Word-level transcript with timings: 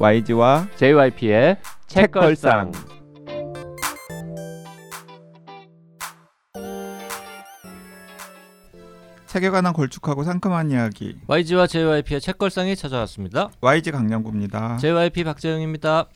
YG와 0.00 0.68
JYP의 0.76 1.56
책걸상. 1.88 2.70
책에 9.26 9.50
관한 9.50 9.72
걸쭉하고 9.72 10.22
상큼한 10.22 10.70
이야기 10.70 11.16
YG와 11.26 11.66
JYP의 11.66 12.20
책걸상이 12.20 12.76
찾아왔습니다. 12.76 13.50
YG 13.60 13.90
강량구입니다. 13.90 14.76
JYP 14.76 15.24
박재영입니다. 15.24 16.06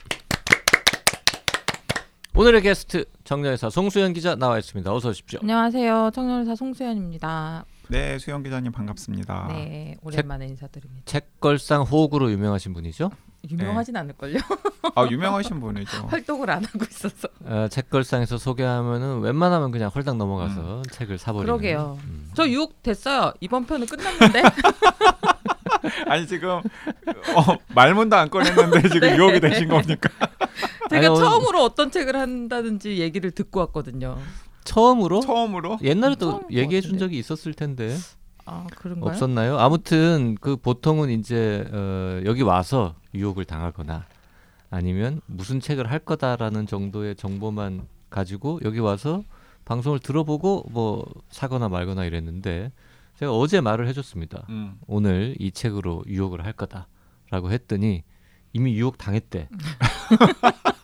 오늘의 2.37 2.63
게스트 2.63 3.05
정년회사 3.25 3.69
송수연 3.69 4.13
기자 4.13 4.37
나와 4.37 4.59
있습니다. 4.59 4.95
어서 4.95 5.09
오십시오. 5.11 5.41
안녕하세요. 5.43 6.13
청년의사 6.15 6.55
송수연입니다. 6.55 7.65
네, 7.89 8.17
수영 8.19 8.45
기자님 8.45 8.71
반갑습니다. 8.71 9.49
네, 9.49 9.97
오랜만에 10.03 10.47
인사드립니다. 10.47 11.03
책걸상 11.05 11.83
호구로 11.83 12.31
유명하신 12.31 12.73
분이죠. 12.75 13.11
유명하진 13.51 13.97
않을걸요? 13.97 14.39
아 14.95 15.07
유명하신 15.11 15.61
분이죠. 15.61 16.07
활동을 16.11 16.51
안 16.51 16.65
하고 16.65 16.85
있어서. 16.89 17.29
어, 17.45 17.67
책걸상에서 17.71 18.39
소개하면은 18.39 19.21
웬만하면 19.21 19.71
그냥 19.73 19.91
홀딱 19.95 20.17
넘어가서 20.17 20.83
책을 20.93 21.19
사버리는. 21.19 21.47
그러게요. 21.47 21.99
음. 22.05 22.31
저 22.35 22.47
유혹 22.49 22.83
됐어요. 22.83 23.33
이번 23.41 23.67
편은 23.67 23.87
끝났는데. 23.87 24.43
아니 26.07 26.27
지금 26.27 26.49
어, 26.51 26.63
말문도 27.75 28.15
안 28.17 28.31
꺼냈는데 28.31 28.83
지금 28.91 29.01
네. 29.01 29.17
유혹이 29.17 29.41
되신 29.41 29.69
겁니까? 29.69 30.09
제가 30.91 30.99
아니, 30.99 31.07
오늘- 31.09 31.25
처음으로 31.25 31.63
어떤 31.65 31.91
책을 31.91 32.17
한다든지 32.17 32.99
얘기를 32.99 33.31
듣고 33.33 33.61
왔거든요. 33.61 34.19
처음으로 34.65 35.21
처음으로? 35.21 35.79
옛날에도 35.83 36.31
처음인 36.31 36.43
것 36.49 36.53
얘기해 36.53 36.81
준. 36.81 36.99
적이 36.99 37.19
있었을 37.19 37.55
텐데 37.55 37.97
아, 38.45 38.67
그런가요? 38.77 39.11
없었나요? 39.11 39.59
아무튼 39.59 40.37
그 40.41 40.57
보통은 40.57 41.11
이제 41.11 41.65
어, 41.73 42.21
여기 42.25 42.43
와서 42.43 42.95
유혹을 43.15 43.45
당하거나 43.45 44.07
아니면 44.71 45.21
무슨 45.27 45.61
책을 45.61 45.91
할 45.91 45.99
거다라는 45.99 46.67
정도의 46.67 47.15
정보만 47.17 47.87
가지고 48.11 48.61
여기 48.65 48.79
와서 48.79 49.23
방송을 49.65 50.01
들어보고 50.01 50.67
뭐 50.71 51.07
사거나 51.31 51.69
말거나 51.69 52.05
이랬는데 52.05 52.73
제가 53.19 53.33
어제 53.33 53.61
말을 53.61 53.87
해줬습니다. 53.89 54.47
음. 54.49 54.79
오늘 54.87 55.37
이 55.39 55.53
책으로 55.53 56.05
유혹을 56.07 56.45
할 56.45 56.53
거다라고 56.53 57.53
했더니 57.53 58.03
이미 58.53 58.75
유혹 58.75 58.99
당했대. 58.99 59.49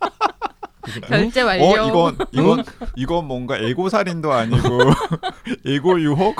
결제 1.06 1.42
완료. 1.42 1.64
어 1.64 1.88
이건 1.88 2.18
이건 2.32 2.64
이건 2.96 3.26
뭔가 3.26 3.58
에고 3.58 3.88
살인도 3.88 4.32
아니고 4.32 4.78
에고 5.66 6.00
유혹, 6.00 6.36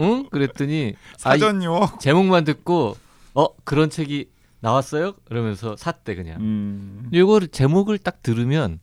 응? 0.00 0.28
그랬더니 0.30 0.94
아, 0.96 1.16
사전 1.18 1.62
유혹. 1.62 2.00
제목만 2.00 2.44
듣고 2.44 2.96
어 3.34 3.46
그런 3.64 3.90
책이 3.90 4.30
나왔어요? 4.60 5.14
그러면서 5.24 5.76
샀대 5.76 6.14
그냥. 6.14 6.40
음. 6.40 7.08
이거를 7.12 7.48
제목을 7.48 7.98
딱 7.98 8.22
들으면 8.22 8.78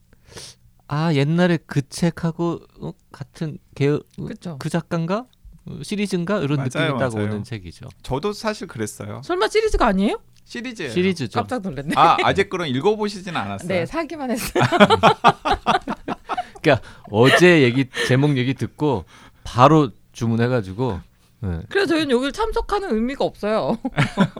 아 0.87 1.13
옛날에 1.13 1.57
그 1.65 1.87
책하고 1.87 2.61
어, 2.81 2.91
같은 3.11 3.57
계열 3.75 4.01
어, 4.17 4.23
그렇죠. 4.23 4.57
그 4.59 4.69
작가인가 4.69 5.25
어, 5.65 5.79
시리즈인가 5.83 6.39
이런 6.39 6.57
맞아요, 6.57 6.65
느낌이 6.65 6.99
딱 6.99 7.13
맞아요. 7.13 7.27
오는 7.27 7.43
책이죠. 7.43 7.87
저도 8.01 8.33
사실 8.33 8.67
그랬어요. 8.67 9.21
설마 9.23 9.47
시리즈가 9.49 9.85
아니에요? 9.87 10.19
시리즈예요. 10.49 10.91
시리즈죠. 10.91 11.39
깜짝 11.39 11.61
놀랐네. 11.61 11.93
아 11.95 12.17
아직 12.23 12.49
그럼 12.49 12.65
읽어보시진 12.67 13.37
않았어요. 13.37 13.67
네, 13.67 13.85
사기만 13.85 14.31
했어요. 14.31 14.63
그러니까 16.59 16.87
어제 17.11 17.61
얘기 17.61 17.85
제목 18.07 18.35
얘기 18.35 18.55
듣고 18.55 19.05
바로 19.43 19.91
주문해가지고 20.11 21.01
네. 21.41 21.61
그래서 21.69 21.93
저희는 21.93 22.09
여기를 22.09 22.31
참석하는 22.31 22.95
의미가 22.95 23.23
없어요. 23.23 23.77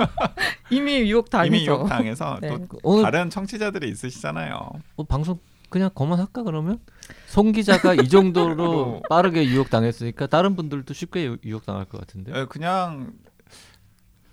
이미 0.72 0.98
유혹 1.02 1.30
당해서. 1.30 1.56
이미 1.56 1.68
유혹 1.68 1.88
당해서 1.88 2.40
네. 2.42 2.50
또 2.50 2.66
오늘 2.82 3.04
다른 3.04 3.30
청취자들이 3.30 3.88
있으시잖아요. 3.90 4.58
어, 4.96 5.04
방송 5.04 5.38
그냥 5.70 5.92
그만할까 5.94 6.42
그러면 6.42 6.80
송 7.28 7.52
기자가 7.52 7.94
이 7.94 8.10
정도로 8.10 9.04
빠르게 9.10 9.46
유혹 9.46 9.70
당했으니까 9.70 10.26
다른 10.26 10.56
분들도 10.56 10.92
쉽게 10.92 11.36
유혹 11.46 11.68
당할 11.68 11.86
것 11.86 12.00
같은데. 12.00 12.34
예, 12.36 12.46
그냥 12.46 13.14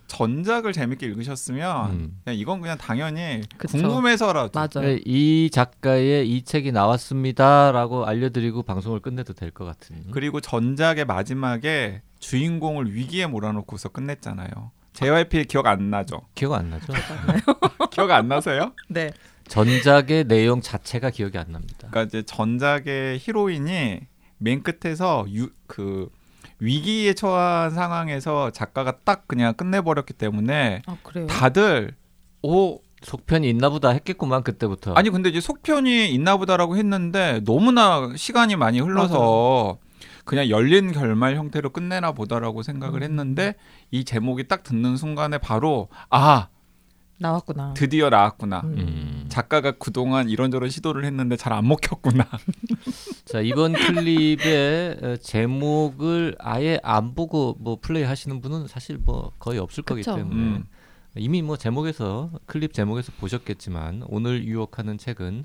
전작을 0.06 0.72
재밌게 0.72 1.06
읽으셨으면 1.06 1.90
음. 1.90 2.18
그냥 2.24 2.38
이건 2.38 2.60
그냥 2.60 2.78
당연히 2.78 3.40
그쵸. 3.58 3.78
궁금해서라도 3.78 4.50
맞아요. 4.58 4.88
네, 4.88 5.00
이 5.04 5.50
작가의 5.52 6.28
이 6.30 6.42
책이 6.42 6.72
나왔습니다라고 6.72 8.06
알려드리고 8.06 8.62
방송을 8.62 9.00
끝내도 9.00 9.32
될 9.32 9.50
것 9.50 9.64
같은. 9.64 10.04
그리고 10.12 10.40
전작의 10.40 11.04
마지막에 11.06 12.02
주인공을 12.20 12.94
위기에 12.94 13.26
몰아넣고서 13.26 13.88
끝냈잖아요. 13.90 14.70
JYP 14.92 15.44
기억 15.44 15.66
안 15.66 15.90
나죠? 15.90 16.22
기억 16.34 16.54
안 16.54 16.70
나죠? 16.70 16.92
기억 17.90 18.10
안 18.10 18.28
나세요? 18.28 18.72
네. 18.88 19.10
전작의 19.48 20.24
내용 20.24 20.60
자체가 20.60 21.10
기억이 21.10 21.38
안 21.38 21.52
납니다. 21.52 21.88
그러니까 21.90 22.02
이제 22.02 22.22
전작의 22.22 23.18
히로인이 23.18 24.00
맨 24.38 24.62
끝에서 24.62 25.24
유, 25.32 25.50
그 25.66 26.08
위기에 26.58 27.14
처한 27.14 27.70
상황에서 27.70 28.50
작가가 28.50 28.92
딱 29.04 29.28
그냥 29.28 29.54
끝내버렸기 29.54 30.14
때문에 30.14 30.82
아, 30.86 30.96
그래요? 31.02 31.26
다들 31.26 31.94
오 32.42 32.80
속편이 33.02 33.48
있나 33.48 33.68
보다 33.68 33.90
했겠구만 33.90 34.42
그때부터. 34.42 34.94
아니 34.94 35.10
근데 35.10 35.28
이제 35.28 35.40
속편이 35.40 36.10
있나 36.12 36.36
보다라고 36.36 36.76
했는데 36.76 37.40
너무나 37.44 38.10
시간이 38.16 38.56
많이 38.56 38.80
흘러서 38.80 39.78
그냥 40.24 40.48
열린 40.48 40.92
결말 40.92 41.36
형태로 41.36 41.70
끝내나 41.70 42.12
보다라고 42.12 42.62
생각을 42.62 43.00
음. 43.00 43.02
했는데 43.04 43.54
이 43.90 44.04
제목이 44.04 44.48
딱 44.48 44.64
듣는 44.64 44.96
순간에 44.96 45.38
바로 45.38 45.88
아 46.10 46.48
나왔구나. 47.18 47.74
드디어 47.74 48.10
나왔구나 48.10 48.60
음. 48.64 48.74
음. 48.78 49.24
작가가 49.28 49.72
그동안 49.72 50.28
이런저런 50.28 50.68
시도를 50.70 51.04
했는데 51.04 51.36
잘 51.36 51.52
안 51.52 51.66
먹혔구나 51.68 52.26
자 53.24 53.40
이번 53.40 53.72
클립의 53.72 54.98
어, 55.02 55.16
제목을 55.16 56.36
아예 56.38 56.78
안 56.82 57.14
보고 57.14 57.56
뭐 57.58 57.78
플레이 57.80 58.02
하시는 58.04 58.40
분은 58.40 58.66
사실 58.68 58.98
뭐 58.98 59.32
거의 59.38 59.58
없을 59.58 59.82
거기 59.82 60.02
그쵸. 60.02 60.16
때문에 60.16 60.36
음. 60.36 60.64
이미 61.16 61.40
뭐 61.40 61.56
제목에서 61.56 62.30
클립 62.44 62.74
제목에서 62.74 63.10
보셨겠지만 63.18 64.04
오늘 64.08 64.44
유혹하는 64.44 64.98
책은 64.98 65.44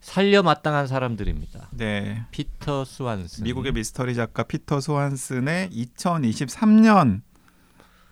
살려 0.00 0.42
마땅한 0.42 0.88
사람들입니다. 0.88 1.68
네 1.70 2.24
피터 2.32 2.84
스완슨. 2.84 3.44
미국의 3.44 3.70
미스터리 3.72 4.16
작가 4.16 4.42
피터 4.42 4.80
스완슨의 4.80 5.70
2023년 5.70 7.20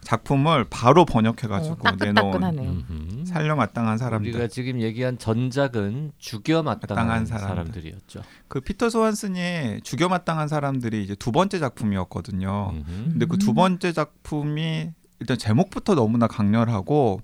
작품을 0.02 0.64
바로 0.70 1.04
번역해가지고 1.04 1.88
어, 1.88 1.92
내놓은. 1.98 3.24
살려 3.26 3.54
마땅한 3.54 3.98
사람들 3.98 4.30
우리가 4.32 4.48
지금 4.48 4.80
얘기한 4.80 5.18
전작은 5.18 6.12
죽여 6.18 6.62
마땅한 6.62 6.96
마땅한 7.06 7.26
사람들. 7.26 7.48
사람들 7.48 7.86
이었죠. 7.86 8.22
그 8.48 8.60
피터 8.60 8.88
스완슨이 8.90 9.80
죽여 9.82 10.08
마땅한 10.08 10.48
사람들이 10.48 11.02
이제 11.04 11.14
두 11.14 11.32
번째 11.32 11.58
작품이었거든요. 11.58 12.70
음흠. 12.72 12.84
근데 13.10 13.26
그 13.26 13.36
두 13.36 13.54
번째 13.54 13.92
작품이 13.92 14.90
일단 15.20 15.36
제목부터 15.38 15.94
너무나 15.94 16.26
강렬하고 16.26 17.20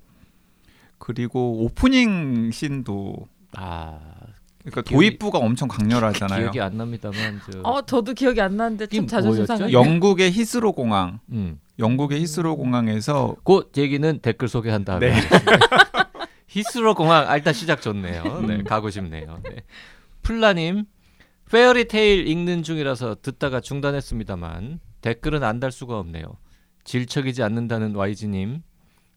그리고 0.98 1.64
오프닝 1.64 2.50
씬도 2.52 3.28
아 3.56 3.98
그러니까 4.70 4.82
기억이- 4.82 4.94
도입부가 4.94 5.38
엄청 5.38 5.68
강렬하잖아요. 5.68 6.40
기억이 6.42 6.60
안 6.60 6.76
납니다만 6.76 7.40
저 7.50 7.60
어, 7.62 7.82
저도 7.82 8.12
기억이 8.14 8.40
안 8.40 8.56
나는데 8.56 8.86
참 8.88 9.06
자존심? 9.06 9.46
상해. 9.46 9.72
영국의 9.72 10.32
히스로 10.32 10.72
공항, 10.72 11.20
음. 11.30 11.58
영국의 11.78 12.20
히스로 12.20 12.56
공항에서 12.56 13.36
그 13.44 13.70
얘기는 13.76 14.18
댓글 14.20 14.48
소개한 14.48 14.84
다음에 14.84 15.10
네. 15.10 15.14
히스로 16.48 16.94
공항 16.94 17.28
아, 17.28 17.36
일단 17.36 17.52
시작 17.54 17.82
좋네요. 17.82 18.22
음. 18.22 18.46
네, 18.46 18.62
가고 18.62 18.90
싶네요. 18.90 19.40
네. 19.44 19.56
플라님 20.22 20.84
페어리테일 21.50 22.26
읽는 22.26 22.62
중이라서 22.62 23.16
듣다가 23.22 23.60
중단했습니다만 23.60 24.80
댓글은 25.00 25.44
안 25.44 25.60
달 25.60 25.70
수가 25.70 25.98
없네요. 25.98 26.24
질척이지 26.84 27.42
않는다는 27.42 27.94
YG님 27.94 28.62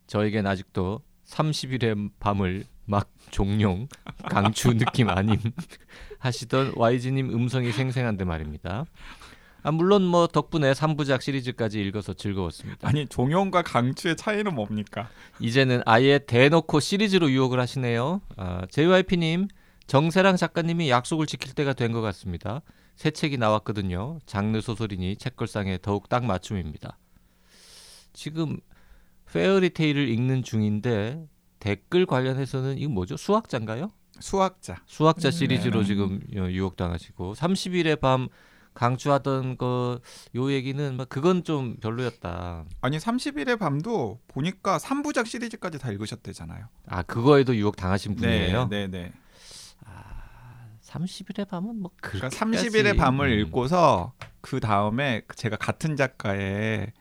저에겐 0.07 0.45
아직도 0.47 1.01
30일의 1.27 2.11
밤을 2.19 2.65
막 2.89 3.09
종룡 3.29 3.87
강추 4.29 4.73
느낌 4.73 5.09
아님 5.09 5.37
하시던 6.17 6.73
YG님 6.75 7.29
음성이 7.33 7.71
생생한데 7.71 8.25
말입니다. 8.25 8.85
아, 9.61 9.71
물론 9.71 10.03
뭐 10.05 10.25
덕분에 10.25 10.71
3부작 10.71 11.21
시리즈까지 11.21 11.81
읽어서 11.81 12.13
즐거웠습니다. 12.13 12.87
아니 12.87 13.05
종영과 13.07 13.61
강추의 13.61 14.15
차이는 14.15 14.55
뭡니까? 14.55 15.09
이제는 15.39 15.81
아예 15.85 16.17
대놓고 16.17 16.79
시리즈로 16.79 17.29
유혹을 17.29 17.59
하시네요. 17.59 18.21
아, 18.37 18.65
JYP님 18.71 19.47
정세랑 19.87 20.37
작가님이 20.37 20.89
약속을 20.89 21.25
지킬 21.27 21.53
때가 21.53 21.73
된 21.73 21.91
것 21.91 22.01
같습니다. 22.01 22.61
새 22.95 23.11
책이 23.11 23.37
나왔거든요. 23.37 24.19
장르 24.25 24.61
소설이니 24.61 25.17
책걸상에 25.17 25.79
더욱 25.81 26.09
딱 26.09 26.25
맞춤입니다. 26.25 26.97
지금 28.13 28.57
페어리테일을 29.31 30.07
읽는 30.09 30.43
중인데 30.43 31.27
댓글 31.59 32.05
관련해서는 32.05 32.77
이거 32.77 32.89
뭐죠? 32.89 33.17
수학자인가요? 33.17 33.91
수학자. 34.19 34.81
수학자 34.85 35.29
음. 35.29 35.31
시리즈로 35.31 35.81
네. 35.81 35.85
지금 35.85 36.19
어, 36.37 36.49
유혹당하시고 36.49 37.35
30일의 37.35 37.99
밤 37.99 38.27
강추하던 38.73 39.57
거요 39.57 39.99
얘기는 40.51 40.95
막 40.95 41.09
그건 41.09 41.43
좀 41.43 41.77
별로였다. 41.77 42.65
아니 42.81 42.97
30일의 42.97 43.59
밤도 43.59 44.19
보니까 44.27 44.77
3부작 44.77 45.25
시리즈까지 45.25 45.79
다 45.79 45.91
읽으셨대잖아요. 45.91 46.67
아 46.87 47.01
그거에도 47.03 47.55
유혹 47.55 47.75
당하신 47.75 48.15
분이에요. 48.15 48.67
네, 48.69 48.87
네, 48.87 48.99
네. 48.99 49.13
30일의 50.89 51.47
밤은 51.47 51.81
뭐 51.81 51.91
그러니까 52.01 52.29
그렇게 52.29 52.57
30일의 52.57 52.97
밤을 52.97 53.27
음. 53.27 53.39
읽고서 53.39 54.13
그 54.41 54.59
다음에 54.59 55.21
제가 55.35 55.55
같은 55.57 55.95
작가의 55.95 56.91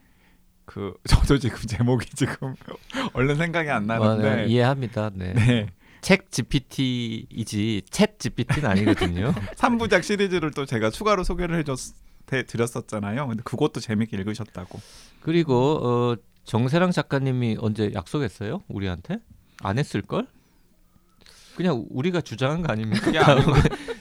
그 0.69 0.93
저도 1.09 1.39
지금 1.39 1.57
제목이 1.57 2.11
지금 2.11 2.53
얼른 3.13 3.35
생각이 3.37 3.69
안 3.69 3.89
어, 3.89 3.97
네, 4.15 4.23
나는데 4.23 4.45
이해합니다. 4.47 5.09
네. 5.15 5.33
네. 5.33 5.67
책 6.01 6.31
GPT이지 6.31 7.81
챗 7.89 8.19
GPT는 8.19 8.69
아니거든요. 8.69 9.33
3부작 9.57 10.03
시리즈를 10.03 10.51
또 10.51 10.65
제가 10.65 10.91
추가로 10.91 11.23
소개를 11.23 11.57
해줬 11.59 11.77
해 12.31 12.43
드렸었잖아요. 12.43 13.27
근데 13.27 13.41
그것도 13.43 13.79
재밌게 13.79 14.15
읽으셨다고. 14.17 14.79
그리고 15.19 15.79
어, 15.83 16.15
정세랑 16.43 16.91
작가님이 16.91 17.57
언제 17.59 17.91
약속했어요? 17.95 18.61
우리한테 18.67 19.17
안 19.63 19.79
했을 19.79 20.03
걸? 20.03 20.27
그냥 21.57 21.85
우리가 21.89 22.21
주장한 22.21 22.61
거 22.61 22.71
아닙니까? 22.71 23.11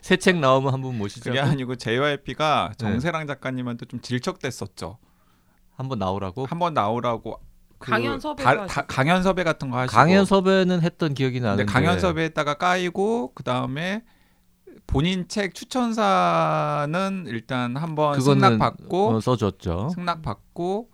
새 0.03 0.17
책 0.17 0.37
나오면 0.37 0.73
한번 0.75 0.99
모시자고 0.99 1.31
그게 1.35 1.41
아니고 1.41 1.77
JYP가 1.77 2.69
네. 2.73 2.77
정세랑 2.77 3.27
작가님한테 3.27 3.87
좀 3.87 4.01
질척댔었죠. 4.03 4.99
한번 5.79 6.01
나오라고. 6.01 6.45
한번 6.47 6.75
나오라고 6.75 7.39
그 7.79 7.91
강연 7.93 8.19
섭외도 8.19 8.43
다-. 8.43 8.67
다- 8.67 8.85
강연 8.89 9.23
섭외 9.23 9.45
같은 9.45 9.71
거 9.71 9.79
하시고 9.79 9.97
강연 9.97 10.25
섭외는 10.25 10.83
했던 10.83 11.15
기억이 11.15 11.39
나는데 11.41 11.65
강연 11.73 12.01
섭외했다가 12.01 12.55
까이고 12.55 13.31
그 13.35 13.45
다음에 13.45 14.03
본인 14.89 15.29
책 15.29 15.55
추천사는 15.55 17.25
일단 17.29 17.77
한번 17.77 18.19
그거는 18.19 18.41
승낙 18.41 18.59
받고 18.59 19.09
어, 19.11 19.21
써줬죠. 19.21 19.91
승낙 19.95 20.21
받고 20.23 20.91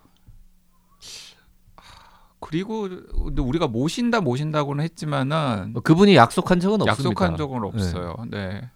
그리고 2.41 2.83
근데 3.25 3.41
우리가 3.41 3.67
모신다 3.69 4.21
모신다고는 4.21 4.85
했지만은 4.85 5.73
어, 5.77 5.81
그분이 5.81 6.15
약속한 6.15 6.61
적은 6.61 6.83
없습니다. 6.83 6.91
약속한 7.25 7.37
적은 7.39 7.65
없어요. 7.65 8.17
네. 8.31 8.69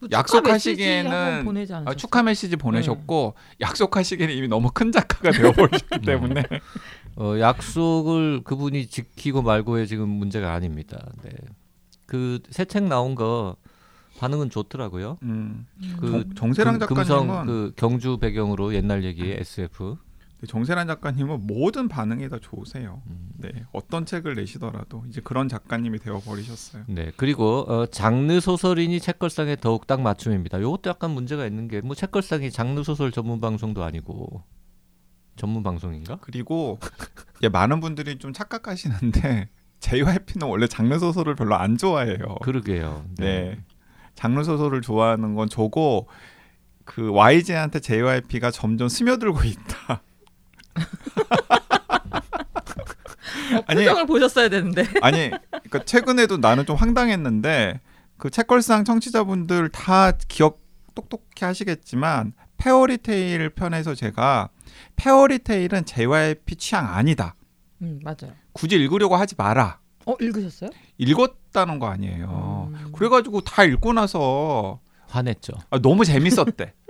뭐 0.00 0.08
약속하시기에는- 0.10 1.44
아? 1.90 1.94
축하 1.94 2.22
메시지 2.22 2.56
보내셨고 2.56 3.34
약속하시기에는 3.60 4.34
이미 4.34 4.48
너무 4.48 4.70
큰 4.72 4.92
작가가 4.92 5.30
되어버리기 5.30 6.00
때문에 6.04 6.42
어, 7.16 7.34
약속을 7.38 8.42
그분이 8.44 8.86
지키고 8.88 9.42
말고의 9.42 9.86
지금 9.86 10.08
문제가 10.08 10.52
아닙니다. 10.52 11.06
네. 11.22 11.30
그새 12.06 12.64
책 12.64 12.84
나온 12.84 13.14
거 13.14 13.56
반응은 14.18 14.48
좋더라고요. 14.50 15.18
음, 15.22 15.66
그 16.00 16.10
정- 16.10 16.34
정세랑 16.34 16.78
작가님은 16.80 17.46
그 17.46 17.72
경주 17.76 18.18
배경으로 18.18 18.74
옛날 18.74 19.04
얘기 19.04 19.30
SF. 19.30 19.96
정세란 20.46 20.86
작가님은 20.86 21.46
모든 21.46 21.88
반응이 21.88 22.28
다 22.28 22.38
좋으세요. 22.40 23.02
음. 23.06 23.30
네, 23.38 23.50
어떤 23.72 24.04
책을 24.04 24.34
내시더라도 24.34 25.02
이제 25.08 25.20
그런 25.24 25.48
작가님이 25.48 25.98
되어 25.98 26.18
버리셨어요. 26.20 26.84
네. 26.88 27.10
그리고 27.16 27.64
어, 27.68 27.86
장르 27.86 28.38
소설이니 28.40 29.00
책걸상에 29.00 29.56
더욱 29.56 29.86
딱 29.86 30.02
맞춤입니다. 30.02 30.60
요것도 30.60 30.90
약간 30.90 31.10
문제가 31.12 31.46
있는 31.46 31.68
게 31.68 31.80
뭐 31.80 31.94
책걸상이 31.94 32.50
장르 32.50 32.82
소설 32.82 33.12
전문 33.12 33.40
방송도 33.40 33.82
아니고 33.82 34.42
전문 35.36 35.62
방송인가? 35.62 36.18
그리고 36.20 36.78
예, 37.42 37.48
많은 37.48 37.80
분들이 37.80 38.18
좀 38.18 38.32
착각하시는데 38.32 39.48
JYP는 39.80 40.46
원래 40.48 40.66
장르 40.66 40.98
소설을 40.98 41.34
별로 41.34 41.54
안 41.56 41.76
좋아해요. 41.76 42.36
그러게요. 42.42 43.04
네. 43.18 43.58
장르 44.14 44.42
소설을 44.44 44.80
좋아하는 44.82 45.34
건 45.34 45.48
저고 45.48 46.08
그 46.84 47.10
YG한테 47.12 47.80
JYP가 47.80 48.50
점점 48.50 48.88
스며들고 48.88 49.44
있다. 49.44 50.02
어, 53.54 53.62
아니- 53.66 53.80
표정을 53.80 54.06
보셨어야 54.06 54.48
되는데. 54.48 54.84
아니, 55.02 55.30
그러니까 55.50 55.84
최근에도 55.84 56.36
나는 56.38 56.66
좀 56.66 56.76
황당했는데 56.76 57.80
그 58.16 58.30
책걸상 58.30 58.84
청취자분들 58.84 59.68
다 59.70 60.12
기억 60.28 60.60
똑똑히 60.94 61.44
하시겠지만 61.44 62.32
페어리테일 62.56 63.50
편에서 63.50 63.94
제가 63.94 64.48
페어리테일은 64.96 65.84
JYP 65.84 66.56
취향 66.56 66.86
아니다. 66.94 67.34
음 67.82 68.00
맞아요. 68.02 68.32
굳이 68.52 68.76
읽으려고 68.76 69.16
하지 69.16 69.34
마라. 69.36 69.78
어 70.06 70.14
읽으셨어요? 70.20 70.70
읽었다는 70.96 71.78
거 71.78 71.88
아니에요. 71.88 72.70
음. 72.72 72.92
그래가지고 72.92 73.42
다 73.42 73.64
읽고 73.64 73.92
나서 73.92 74.80
화냈죠. 75.08 75.52
아, 75.70 75.78
너무 75.78 76.04
재밌었대. 76.06 76.72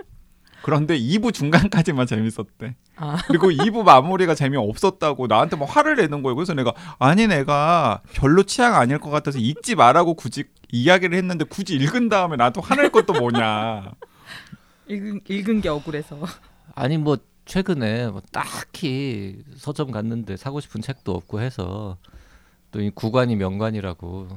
그런데 0.67 0.99
2부 0.99 1.33
중간까지만 1.33 2.07
재밌었대. 2.07 2.75
아 2.97 3.15
그리고 3.27 3.47
2부 3.47 3.83
마무리가 3.83 4.35
재미없었다고 4.35 5.27
나한테 5.27 5.55
막 5.55 5.63
화를 5.73 5.95
내는 5.95 6.21
거예요. 6.23 6.35
그래서 6.35 6.53
내가 6.53 6.73
아니 6.99 7.25
내가 7.25 8.01
별로 8.11 8.43
취향 8.43 8.75
아닐 8.75 8.99
것 8.99 9.09
같아서 9.09 9.39
읽지 9.39 9.75
말라고 9.75 10.15
굳이 10.15 10.43
이야기를 10.73 11.17
했는데 11.17 11.45
굳이 11.45 11.75
읽은 11.75 12.09
다음에 12.09 12.35
나한테 12.35 12.59
화낼 12.61 12.89
것도 12.91 13.13
뭐냐. 13.13 13.91
읽은 14.89 15.21
읽은 15.29 15.61
게 15.61 15.69
억울해서. 15.69 16.19
아니 16.75 16.97
뭐 16.97 17.17
최근에 17.45 18.09
뭐 18.09 18.21
딱히 18.33 19.41
서점 19.55 19.91
갔는데 19.91 20.35
사고 20.35 20.59
싶은 20.59 20.81
책도 20.81 21.13
없고 21.13 21.39
해서 21.39 21.95
또 22.71 22.81
이 22.81 22.89
구관이 22.93 23.37
명관이라고 23.37 24.27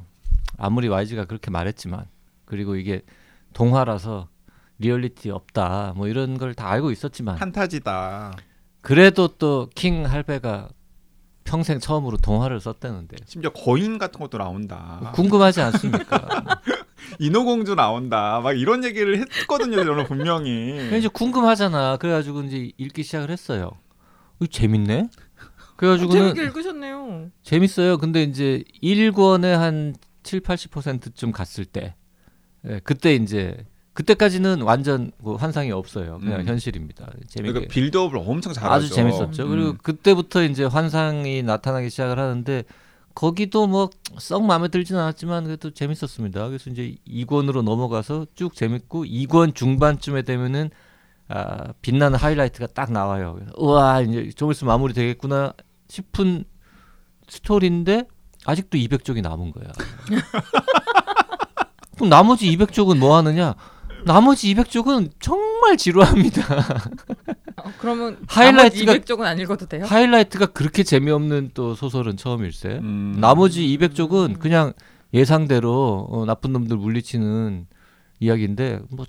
아무리 0.58 0.86
YG가 0.86 1.24
그렇게 1.24 1.50
말했지만 1.50 2.04
그리고 2.44 2.76
이게 2.76 3.02
동화라서 3.52 4.28
리얼리티 4.80 5.30
없다 5.30 5.92
뭐 5.96 6.08
이런 6.08 6.36
걸 6.38 6.54
다 6.54 6.68
알고 6.70 6.90
있었지만 6.90 7.36
판타지다. 7.36 8.32
그래도 8.82 9.28
또 9.28 9.68
킹 9.74 10.06
할배가 10.06 10.68
평생 11.44 11.78
처음으로 11.78 12.16
동화를 12.16 12.60
썼다는데 12.60 13.16
심지어 13.26 13.50
거인 13.52 13.98
같은 13.98 14.20
것도 14.20 14.38
나온다. 14.38 15.12
궁금하지 15.14 15.60
않습니까? 15.60 16.28
인어공주 17.18 17.74
나온다. 17.74 18.40
막 18.40 18.52
이런 18.52 18.84
얘기를 18.84 19.18
했거든요. 19.18 19.84
저는 19.84 20.04
분명히. 20.04 20.72
그래서 20.74 20.96
이제 20.96 21.08
궁금하잖아. 21.08 21.96
그래가지고 21.96 22.42
이제 22.42 22.70
읽기 22.78 23.02
시작을 23.02 23.30
했어요. 23.30 23.70
어, 24.40 24.46
재밌네. 24.46 25.08
그래가지고는 25.76 26.20
재밌게 26.22 26.42
읽으셨네요. 26.44 27.30
재밌어요. 27.42 27.98
근데 27.98 28.22
이제 28.22 28.62
1권에 28.82 29.50
한 29.52 29.94
7, 30.22 30.40
80%쯤 30.40 31.32
갔을 31.32 31.64
때 31.64 31.94
예, 32.66 32.80
그때 32.84 33.14
이제 33.14 33.66
그때까지는 34.00 34.62
완전 34.62 35.12
그 35.22 35.34
환상이 35.34 35.70
없어요. 35.72 36.18
그냥 36.18 36.40
음. 36.40 36.46
현실입니다. 36.46 37.06
재밌게 37.28 37.52
그러니까 37.52 37.72
빌드업을 37.72 38.18
엄청 38.18 38.52
잘하죠. 38.52 38.72
아주 38.74 38.88
재밌었죠. 38.94 39.44
음. 39.44 39.50
그리고 39.50 39.76
그때부터 39.82 40.42
이제 40.44 40.64
환상이 40.64 41.42
나타나기 41.42 41.90
시작을 41.90 42.18
하는데 42.18 42.64
거기도 43.14 43.66
뭐 43.66 43.90
썩 44.18 44.44
마음에 44.44 44.68
들지는 44.68 45.00
않았지만 45.00 45.44
그래도 45.44 45.70
재밌었습니다. 45.70 46.48
그래서 46.48 46.70
이제 46.70 46.96
2권으로 47.08 47.62
넘어가서 47.62 48.26
쭉 48.34 48.54
재밌고 48.54 49.04
2권 49.04 49.54
중반쯤에 49.54 50.22
되면은 50.22 50.70
아, 51.28 51.72
빛나는 51.80 52.18
하이라이트가 52.18 52.66
딱 52.68 52.90
나와요. 52.90 53.34
그래서 53.34 53.52
우와 53.56 54.00
이제 54.00 54.30
좀 54.34 54.50
있으면 54.50 54.72
마무리 54.72 54.92
되겠구나 54.94 55.52
싶은 55.88 56.44
스토리인데 57.28 58.04
아직도 58.46 58.78
200쪽이 58.78 59.22
남은 59.22 59.52
거야. 59.52 59.68
그럼 61.94 62.08
나머지 62.08 62.50
200쪽은 62.56 62.98
뭐 62.98 63.16
하느냐? 63.16 63.54
나머지 64.04 64.54
200쪽은 64.54 65.10
정말 65.20 65.76
지루합니다. 65.76 66.42
어, 67.56 67.72
그러면 67.78 68.16
하이라이트가- 68.26 68.28
하이라이트가 68.86 68.94
200쪽은 68.94 69.20
안 69.22 69.38
읽어도 69.38 69.66
돼요? 69.66 69.84
하이라이트가 69.84 70.46
그렇게 70.46 70.82
재미없는 70.82 71.50
또 71.54 71.74
소설은 71.74 72.16
처음일세. 72.16 72.68
음. 72.82 73.16
나머지 73.20 73.66
200쪽은 73.78 74.38
그냥 74.38 74.72
예상대로 75.12 76.06
어, 76.10 76.24
나쁜 76.24 76.52
놈들 76.52 76.76
물리치는 76.76 77.66
이야기인데 78.20 78.80
뭐 78.90 79.04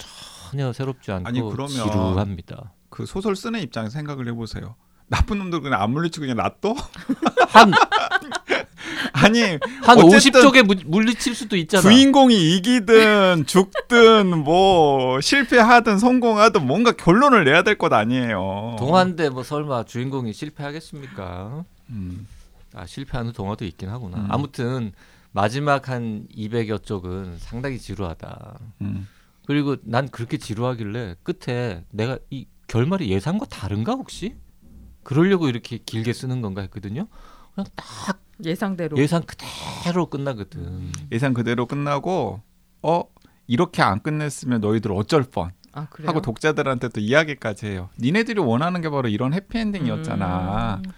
전혀 0.50 0.74
새롭지 0.74 1.12
않고 1.12 1.27
아니, 1.27 1.39
그러면- 1.41 1.69
지루합니다. 1.69 2.74
그 2.89 3.05
소설 3.05 3.36
쓰는 3.36 3.62
입장에서 3.62 3.91
생각을 3.93 4.27
해보세요. 4.27 4.75
나쁜 5.12 5.39
놈들 5.39 5.60
그냥 5.60 5.82
안 5.82 5.91
물리치고 5.91 6.22
그냥 6.25 6.38
놔둬? 6.38 6.74
한 7.50 7.72
아니 9.13 9.41
한 9.82 10.00
어쨌든 10.00 10.41
50쪽에 10.41 10.63
무- 10.65 10.89
물리칠 10.89 11.36
수도 11.36 11.58
있잖아. 11.58 11.82
주인공이 11.82 12.56
이기든 12.56 13.46
죽든 13.46 14.38
뭐 14.44 15.20
실패하든 15.20 16.00
성공하든 16.00 16.65
뭔가 16.65 16.94
결론을 16.94 17.44
내야 17.44 17.62
될 17.63 17.77
것 17.77 17.91
아니에요. 17.91 18.77
동화인데 18.80 19.30
뭐 19.30 19.44
설마 19.44 19.84
주인공이 19.84 20.32
실패하겠습니까? 20.34 21.65
음. 21.89 22.25
아 22.74 22.86
실패하는 22.86 23.34
동화도 23.34 23.65
있긴 23.65 23.89
하구나. 23.89 24.18
음. 24.18 24.27
아무튼 24.30 24.94
마지막 25.34 25.89
한 25.89 26.25
200여 26.36 26.84
쪽은 26.86 27.38
상당히 27.39 27.80
지루하다. 27.80 28.60
음. 28.82 29.08
그리고 29.46 29.75
난 29.84 30.08
그렇게 30.10 30.38
지루하길래 30.38 31.15
끝에 31.24 31.84
내가 31.91 32.18
이 32.30 32.46
결말이 32.68 33.10
예상과 33.10 33.46
다른가 33.48 33.94
혹시? 33.94 34.36
그러려고 35.03 35.48
이렇게 35.50 35.77
길게 35.77 36.13
쓰는 36.13 36.41
건가 36.41 36.62
했거든요. 36.62 37.08
그냥 37.55 37.67
딱 37.75 38.22
예상대로. 38.43 38.98
예상 38.98 39.22
그대로 39.24 40.05
끝나거든. 40.08 40.91
예상 41.12 41.34
그대로 41.34 41.65
끝나고 41.65 42.41
어 42.84 43.03
이렇게 43.48 43.81
안 43.81 44.01
끝냈으면 44.01 44.62
너희들 44.62 44.91
어쩔 44.93 45.24
뻔아 45.24 45.51
그래요? 45.89 46.10
하고 46.10 46.22
독자들한테 46.22 46.89
또 46.89 47.00
이야기까지 47.00 47.67
해요. 47.67 47.89
니네들이 48.00 48.39
원하는 48.39 48.81
게 48.81 48.89
바로 48.89 49.10
이런 49.10 49.34
해피엔딩이었잖아. 49.34 50.81
음. 50.86 50.91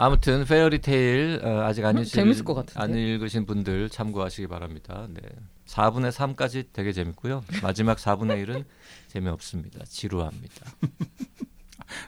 아무튼 0.00 0.44
페어리테일 0.44 1.40
어, 1.44 1.62
아직 1.64 1.84
안 1.84 1.96
음, 1.96 2.02
읽으신 2.02 2.14
재밌을 2.22 2.44
것 2.44 2.54
같은데. 2.54 2.80
안 2.80 2.94
읽으신 2.96 3.46
분들 3.46 3.90
참고하시기 3.90 4.46
바랍니다. 4.46 5.08
네. 5.10 5.20
4분의 5.66 6.12
3까지 6.12 6.66
되게 6.72 6.92
재밌고요. 6.92 7.42
마지막 7.62 7.98
4분의 7.98 8.46
1은 8.46 8.64
재미없습니다. 9.08 9.84
지루합니다. 9.86 10.66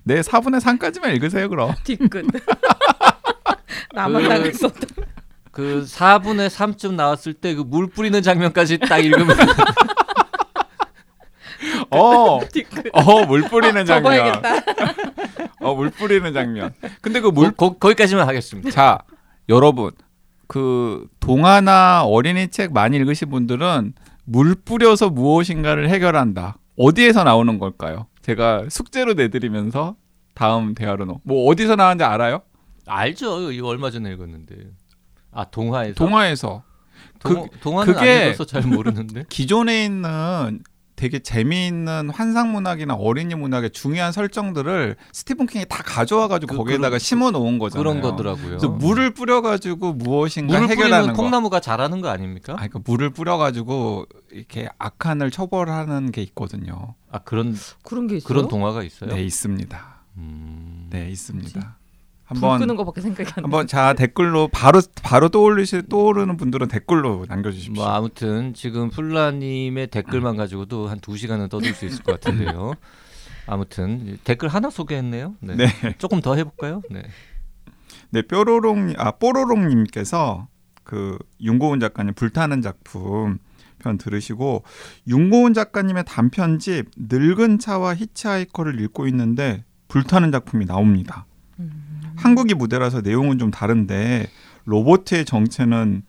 네, 0.04 0.20
4분의 0.20 0.60
3까지만 0.60 1.14
읽으세요, 1.14 1.48
그럼. 1.48 1.74
뒤끝. 1.84 2.10
나만 3.94 4.22
그- 4.22 4.28
당했었다. 4.28 4.80
그 5.52 5.84
4분의 5.84 6.48
3쯤 6.48 6.94
나왔을 6.94 7.34
때 7.34 7.54
그 7.54 7.64
물 7.64 7.88
뿌리는 7.88 8.20
장면까지 8.22 8.78
딱 8.78 8.98
읽으면 8.98 9.36
어. 11.90 12.38
어, 12.92 13.26
물 13.26 13.42
뿌리는 13.42 13.84
장면. 13.84 14.42
어, 15.60 15.74
물 15.74 15.90
뿌리는 15.90 16.32
장면. 16.32 16.72
근데 17.00 17.20
그 17.20 17.28
물, 17.28 17.50
거, 17.52 17.74
거기까지만 17.74 18.26
하겠습니다. 18.28 18.70
자, 18.70 18.98
여러분. 19.48 19.90
그 20.46 21.06
동화나 21.20 22.02
어린이 22.04 22.48
책 22.48 22.72
많이 22.72 22.96
읽으신 22.96 23.30
분들은 23.30 23.92
물 24.24 24.54
뿌려서 24.56 25.08
무엇인가를 25.10 25.88
해결한다. 25.88 26.56
어디에서 26.84 27.24
나오는 27.24 27.58
걸까요? 27.58 28.06
제가 28.22 28.66
숙제로 28.70 29.12
내드리면서 29.14 29.96
다음 30.34 30.74
대화로 30.74 31.04
넣어. 31.04 31.20
뭐 31.24 31.46
어디서 31.50 31.76
나왔는지 31.76 32.04
알아요? 32.04 32.40
알죠. 32.86 33.52
이거 33.52 33.68
얼마 33.68 33.90
전에 33.90 34.10
읽었는데. 34.12 34.54
아 35.32 35.44
동화에서 35.44 35.94
동화에서. 35.94 36.62
동, 37.18 37.46
동화는 37.62 37.92
그게- 37.94 38.10
안 38.10 38.26
읽어서 38.28 38.44
잘 38.46 38.62
모르는데. 38.62 39.24
기존에 39.28 39.84
있는 39.84 40.60
되게 41.00 41.18
재미있는 41.18 42.10
환상 42.10 42.52
문학이나 42.52 42.92
어린이 42.94 43.34
문학의 43.34 43.70
중요한 43.70 44.12
설정들을 44.12 44.96
스티븐 45.12 45.46
킹이 45.46 45.64
다 45.66 45.82
가져와 45.82 46.28
가지고 46.28 46.52
그- 46.52 46.56
거기에다가 46.58 46.88
그런- 46.90 46.98
심어 46.98 47.30
놓은 47.30 47.58
거잖아요. 47.58 47.82
그런 47.82 48.02
거더라고요. 48.02 48.46
그래서 48.48 48.68
물을 48.68 49.14
뿌려 49.14 49.40
가지고 49.40 49.94
무엇인가 49.94 50.52
물을 50.52 50.68
해결하는 50.68 50.98
뿌리면 51.06 51.16
거. 51.16 51.22
콩나무가 51.22 51.60
자라는 51.60 52.02
거 52.02 52.10
아닙니까? 52.10 52.52
아, 52.52 52.56
그러니까 52.56 52.80
물을 52.84 53.08
뿌려 53.08 53.38
가지고 53.38 54.04
이렇게 54.30 54.68
악한을 54.76 55.30
처벌하는 55.30 56.12
게 56.12 56.20
있거든요. 56.22 56.94
아 57.10 57.20
그런 57.20 57.56
그런 57.82 58.06
게 58.06 58.16
있어요? 58.18 58.28
그런 58.28 58.48
동화가 58.48 58.82
있어요. 58.82 59.08
네, 59.14 59.22
있습니다. 59.24 60.02
음. 60.18 60.88
네, 60.90 61.08
있습니다. 61.08 61.60
불 61.60 61.62
한번 62.30 62.60
끄는 62.60 62.76
거밖에 62.76 63.00
생각이 63.00 63.28
안 63.36 63.42
나. 63.42 63.42
한번 63.44 63.66
자 63.66 63.92
댓글로 63.94 64.48
바로 64.48 64.80
바로 65.02 65.28
떠올리실 65.28 65.88
떠오르는 65.88 66.36
분들은 66.36 66.68
댓글로 66.68 67.26
남겨 67.28 67.50
주십시오. 67.50 67.74
뭐 67.74 67.86
아무튼 67.92 68.54
지금 68.54 68.88
플라님의 68.90 69.88
댓글만 69.88 70.36
가지고도 70.36 70.88
한 70.88 71.00
두 71.00 71.16
시간은 71.16 71.48
떠들 71.48 71.74
수 71.74 71.86
있을 71.86 72.02
것 72.04 72.20
같은데요. 72.20 72.74
아무튼 73.46 74.18
댓글 74.24 74.48
하나 74.48 74.70
소개했네요. 74.70 75.34
네. 75.40 75.56
네. 75.56 75.66
조금 75.98 76.20
더 76.20 76.36
해볼까요? 76.36 76.82
네. 76.90 77.02
네, 78.10 78.22
뾰로롱 78.22 78.94
아 78.98 79.12
뽀로롱 79.12 79.68
님께서 79.68 80.48
그 80.84 81.18
윤고은 81.40 81.80
작가님 81.80 82.14
불타는 82.14 82.62
작품 82.62 83.38
편 83.78 83.98
들으시고 83.98 84.62
윤고은 85.08 85.54
작가님의 85.54 86.04
단편집 86.06 86.90
늙은 86.96 87.58
차와 87.58 87.94
히치하이커를 87.94 88.80
읽고 88.80 89.06
있는데 89.08 89.64
불타는 89.88 90.30
작품이 90.32 90.66
나옵니다. 90.66 91.26
음. 92.20 92.24
한국이 92.24 92.54
무대라서 92.54 93.00
내용은 93.00 93.38
좀 93.38 93.50
다른데 93.50 94.28
로보트의 94.64 95.24
정체는 95.24 96.02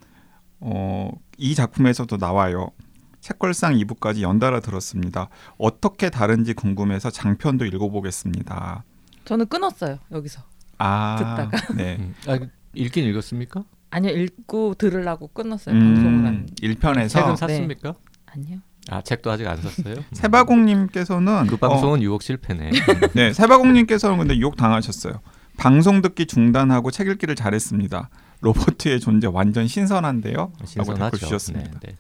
어, 0.60 1.12
이 1.38 1.56
작품에서도 1.56 2.18
나와요. 2.18 2.70
책걸상 3.22 3.76
2부까지 3.76 4.22
연달아 4.22 4.60
들었습니다. 4.60 5.30
어떻게 5.58 6.10
다른지 6.10 6.54
궁금해서 6.54 7.10
장편도 7.12 7.66
읽어보겠습니다. 7.66 8.84
저는 9.26 9.48
끊었어요 9.48 10.00
여기서. 10.12 10.42
아, 10.80 11.16
듣다가. 11.18 11.74
네. 11.76 11.98
음. 12.00 12.16
아, 12.28 12.40
읽긴 12.74 13.06
읽었습니까? 13.06 13.64
아니요 13.92 14.14
읽고 14.14 14.76
들으려고 14.76 15.28
끊었어요 15.28 15.78
방송을 15.78 16.26
안. 16.26 16.26
음, 16.28 16.48
1편에서 16.62 17.10
책은 17.10 17.36
샀습니까? 17.36 17.94
아니요. 18.26 18.60
아 18.90 19.02
책도 19.02 19.30
아직 19.30 19.46
안 19.48 19.62
샀어요. 19.62 19.96
세바공님께서는 20.14 21.48
그 21.48 21.58
방송은 21.58 22.02
유혹 22.02 22.24
실패네. 22.24 22.72
네, 23.14 23.34
세바공님께서는 23.34 24.18
근데 24.18 24.36
유혹 24.38 24.56
당하셨어요. 24.56 25.20
방송 25.62 26.02
듣기 26.02 26.26
중단하고 26.26 26.90
책 26.90 27.08
읽기를 27.08 27.36
잘했습니다. 27.36 28.10
로버트의 28.42 29.00
존재 29.00 29.28
완전 29.28 29.68
신선한데요. 29.68 30.36
라고 30.36 30.54
댓글 30.58 30.68
신선하죠. 30.68 31.18
주셨습니다. 31.18 31.80
네, 31.82 31.90
네. 31.90 31.98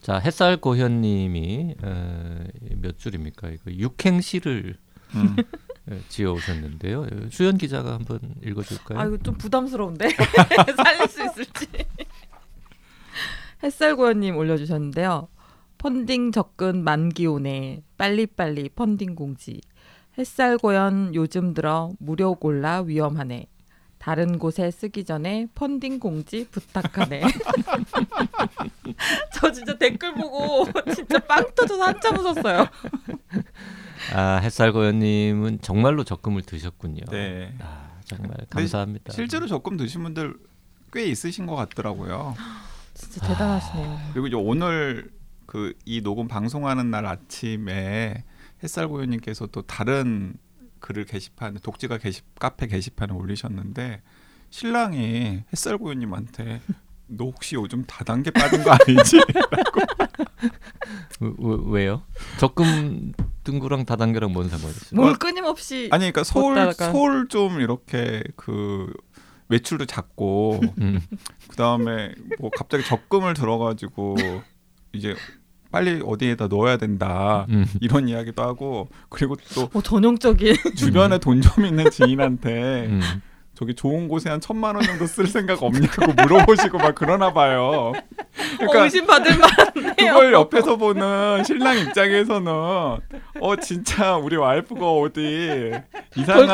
자 0.00 0.18
햇살 0.18 0.56
고현님이 0.56 1.74
어, 1.82 2.44
몇 2.76 2.98
줄입니까? 2.98 3.50
이거 3.50 3.70
육행시를 3.70 4.76
음. 5.16 5.36
예, 5.92 6.00
지어 6.08 6.32
오셨는데요. 6.32 7.02
어, 7.02 7.06
수연 7.30 7.58
기자가 7.58 7.92
한번 7.92 8.18
읽어줄까요? 8.42 8.98
아 8.98 9.04
이거 9.04 9.18
좀 9.18 9.34
부담스러운데 9.36 10.08
살릴 10.76 11.08
수 11.08 11.22
있을지. 11.26 11.66
햇살 13.62 13.96
고현님 13.96 14.34
올려주셨는데요. 14.34 15.28
펀딩 15.76 16.32
접근 16.32 16.84
만기 16.84 17.26
오네. 17.26 17.82
빨리빨리 17.98 18.70
펀딩 18.70 19.14
공지. 19.14 19.60
햇살고현 20.18 21.14
요즘 21.14 21.54
들어 21.54 21.92
무료 21.98 22.34
골라 22.34 22.80
위험하네. 22.82 23.46
다른 23.98 24.38
곳에 24.38 24.70
쓰기 24.70 25.04
전에 25.04 25.46
펀딩 25.54 25.98
공지 25.98 26.46
부탁하네. 26.50 27.22
저 29.32 29.50
진짜 29.50 29.76
댓글 29.78 30.12
보고 30.14 30.66
진짜 30.94 31.18
빵 31.20 31.44
터져서 31.54 31.82
한참 31.82 32.18
웃었어요. 32.18 32.66
아 34.14 34.36
햇살 34.42 34.72
고현님은 34.72 35.60
정말로 35.62 36.04
적금을 36.04 36.42
드셨군요. 36.42 37.04
네. 37.10 37.54
아 37.60 37.88
정말 38.04 38.36
감사합니다. 38.50 39.12
실제로 39.12 39.46
적금 39.46 39.78
드신 39.78 40.02
분들 40.02 40.34
꽤 40.92 41.06
있으신 41.06 41.46
것 41.46 41.54
같더라고요. 41.56 42.34
진짜 42.92 43.26
대단하시네요. 43.26 43.98
그리고 44.12 44.26
이제 44.26 44.36
오늘 44.36 45.10
그 45.46 45.72
이 45.86 46.02
녹음 46.02 46.28
방송하는 46.28 46.90
날 46.90 47.06
아침에 47.06 48.24
햇살 48.62 48.88
고유님께서 48.88 49.46
또 49.48 49.62
다른 49.62 50.34
글을 50.80 51.04
게시판 51.04 51.54
독지가 51.62 51.98
게시 51.98 52.22
카페 52.38 52.66
게시판에 52.66 53.12
올리셨는데 53.12 54.02
신랑이 54.50 55.44
햇살 55.52 55.78
고유님한테 55.78 56.60
너 57.06 57.24
혹시 57.26 57.54
요즘 57.54 57.84
다단계 57.84 58.30
빠진 58.30 58.62
거 58.64 58.70
아니지? 58.72 59.20
왜, 61.20 61.56
왜요? 61.66 62.02
적금 62.38 63.12
등구랑 63.44 63.84
다단계랑 63.84 64.32
뭔 64.32 64.48
상관이 64.48 64.72
있어요? 64.72 65.00
뭘 65.00 65.14
끊임없이 65.16 65.88
아니 65.92 66.00
그러니까 66.10 66.24
서울 66.24 66.54
걷다가. 66.54 66.92
서울 66.92 67.28
좀 67.28 67.60
이렇게 67.60 68.22
그 68.36 68.92
매출도 69.48 69.86
작고 69.86 70.60
음. 70.78 71.00
그 71.48 71.56
다음에 71.56 72.14
뭐 72.38 72.50
갑자기 72.56 72.84
적금을 72.84 73.34
들어가지고 73.34 74.16
이제 74.92 75.14
빨리 75.74 76.00
어디에다 76.06 76.46
넣어야 76.46 76.76
된다 76.76 77.46
음. 77.48 77.66
이런 77.80 78.08
이야기도 78.08 78.44
하고 78.44 78.86
그리고 79.08 79.34
또 79.56 79.68
어, 79.74 79.82
전형적인 79.82 80.54
주변에 80.76 81.18
돈 81.18 81.42
좀 81.42 81.66
있는 81.66 81.90
지인한테 81.90 82.86
음. 82.86 83.00
저기 83.56 83.74
좋은 83.74 84.06
곳에 84.08 84.30
한 84.30 84.40
천만 84.40 84.74
원 84.76 84.84
정도 84.84 85.06
쓸 85.06 85.26
생각 85.26 85.62
없냐고 85.62 86.12
물어보시고 86.12 86.78
막 86.78 86.92
그러나 86.96 87.32
봐요. 87.32 87.92
어, 87.92 87.92
그러니까 88.58 88.84
의심받을 88.84 89.32
만해요. 89.38 89.94
그걸 90.14 90.32
옆에서 90.32 90.76
보는 90.76 91.44
신랑 91.44 91.78
입장에서는 91.78 92.50
어 92.52 93.56
진짜 93.62 94.16
우리 94.16 94.34
와이프가 94.36 94.90
어디 94.92 95.70
이상한. 96.16 96.44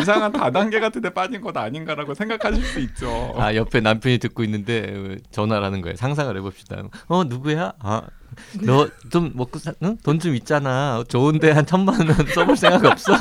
이상한 0.00 0.32
다단계 0.32 0.80
같은 0.80 1.02
데 1.02 1.10
빠진 1.10 1.40
것 1.42 1.54
아닌가라고 1.56 2.14
생각하실 2.14 2.64
수 2.64 2.80
있죠. 2.80 3.34
아 3.36 3.54
옆에 3.54 3.80
남편이 3.80 4.16
듣고 4.18 4.44
있는데 4.44 5.16
전화를 5.30 5.62
하는 5.66 5.82
거예요. 5.82 5.96
상상을 5.96 6.34
해봅시다. 6.38 6.84
어 7.08 7.24
누구야? 7.24 7.72
아 7.80 8.02
너 8.64 8.88
좀 9.10 9.32
먹고 9.34 9.58
사, 9.58 9.72
응? 9.82 9.96
돈 10.02 10.18
좀 10.20 10.34
있잖아. 10.34 11.02
좋은데 11.08 11.50
한 11.52 11.64
천만 11.66 11.96
원 12.08 12.26
써볼 12.26 12.56
생각 12.56 12.84
없어? 12.84 13.12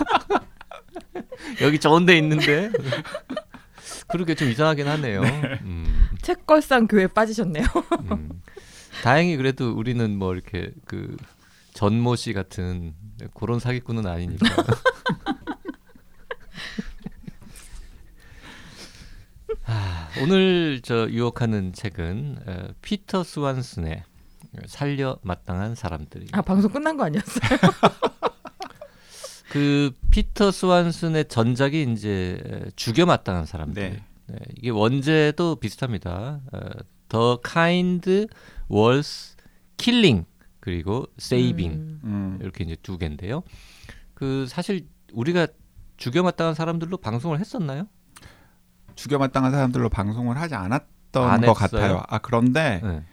여기 1.62 1.79
좋은데 1.79 2.17
있는데. 2.17 2.71
그렇게 4.07 4.36
좀 4.36 4.50
이상하긴 4.50 4.88
하네요. 4.88 5.21
음, 5.63 6.07
책걸상 6.21 6.88
교회 6.88 7.07
빠지셨네요. 7.07 7.65
음. 8.12 8.41
다행히 9.03 9.36
그래도 9.38 9.71
우리는 9.74 10.17
뭐 10.17 10.33
이렇게 10.33 10.71
그 10.86 11.15
전모 11.74 12.15
씨 12.15 12.33
같은 12.33 12.93
그런 13.33 13.59
사기꾼은 13.59 14.07
아니니까. 14.07 14.45
아, 19.65 20.09
오늘 20.21 20.81
저 20.83 21.07
유혹하는 21.09 21.74
책은 21.74 22.38
어, 22.45 22.67
피터 22.81 23.24
스완슨의 23.24 24.03
살려 24.68 25.18
마땅한 25.22 25.75
사람들이. 25.75 26.27
아 26.32 26.42
방송 26.42 26.72
끝난 26.72 26.98
거 26.98 27.06
아니었어요? 27.06 27.60
그 29.51 29.92
피터 30.12 30.51
스완슨의 30.51 31.27
전작이 31.30 31.92
이제 31.94 32.70
죽여 32.75 33.06
마땅한 33.06 33.46
사람들. 33.46 33.82
네. 33.82 34.04
네, 34.27 34.38
이게 34.58 34.70
원제도 34.70 35.56
비슷합니다. 35.56 36.42
어, 36.51 36.60
The 37.10 37.38
Kind 37.44 38.27
Was 38.70 39.36
Killing. 39.77 40.25
그리고 40.60 41.08
세이빙 41.18 41.72
음. 41.72 42.01
음. 42.04 42.39
이렇게 42.42 42.66
이제 42.66 42.75
두 42.84 42.98
개인데요. 42.98 43.44
그 44.13 44.46
사실 44.50 44.86
우리가 45.13 45.48
죽여 45.96 46.24
마땅한 46.24 46.56
사람들로 46.56 46.98
방송을 46.98 47.39
했었나요? 47.39 47.88
죽여 48.96 49.18
마땅한 49.18 49.51
사람들로 49.51 49.88
방송을 49.89 50.38
하지 50.38 50.56
않았던 50.56 51.30
안것 51.30 51.62
했어요? 51.62 51.82
같아요. 51.82 52.04
아 52.10 52.18
그런데 52.18 52.82
네. 52.84 53.04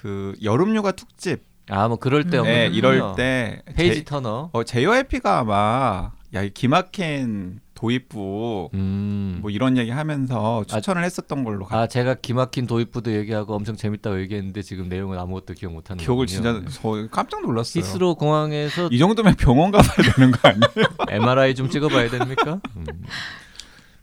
그 0.00 0.34
여름휴가 0.42 0.92
특집 0.92 1.42
아 1.70 1.86
뭐 1.88 1.96
그럴 1.96 2.24
때 2.30 2.38
음. 2.38 2.44
네, 2.44 2.68
음. 2.68 2.72
이럴 2.74 3.14
때 3.16 3.62
페이지 3.74 3.98
제, 3.98 4.04
터너. 4.04 4.50
어, 4.52 4.64
JYP가 4.64 5.38
아마 5.40 6.12
야 6.34 6.42
이 6.44 6.50
기막힌 6.50 7.60
도입부 7.74 8.70
음. 8.74 9.38
뭐 9.40 9.50
이런 9.50 9.76
얘기 9.76 9.90
하면서 9.90 10.64
추천을 10.66 11.04
했었던 11.04 11.44
걸로 11.44 11.64
가, 11.64 11.80
아 11.82 11.86
제가 11.86 12.14
기막힌 12.14 12.66
도입부도 12.66 13.12
얘기하고 13.12 13.54
엄청 13.54 13.76
재밌다고 13.76 14.20
얘기했는데 14.22 14.62
지금 14.62 14.88
내용은 14.88 15.18
아무것도 15.18 15.54
기억 15.54 15.72
못 15.72 15.88
하는 15.90 16.02
기억을 16.02 16.26
거군요. 16.26 16.60
진짜 16.64 16.80
저 16.80 17.06
깜짝 17.10 17.40
놀랐어요. 17.42 17.80
히스로 17.82 18.14
공항에서 18.16 18.88
이 18.90 18.98
정도면 18.98 19.36
병원 19.36 19.70
가봐야 19.70 20.12
되는 20.14 20.32
거 20.32 20.48
아니에요? 20.48 20.86
MRI 21.08 21.54
좀 21.54 21.70
찍어봐야 21.70 22.10
됩니까? 22.10 22.60
음. 22.76 22.84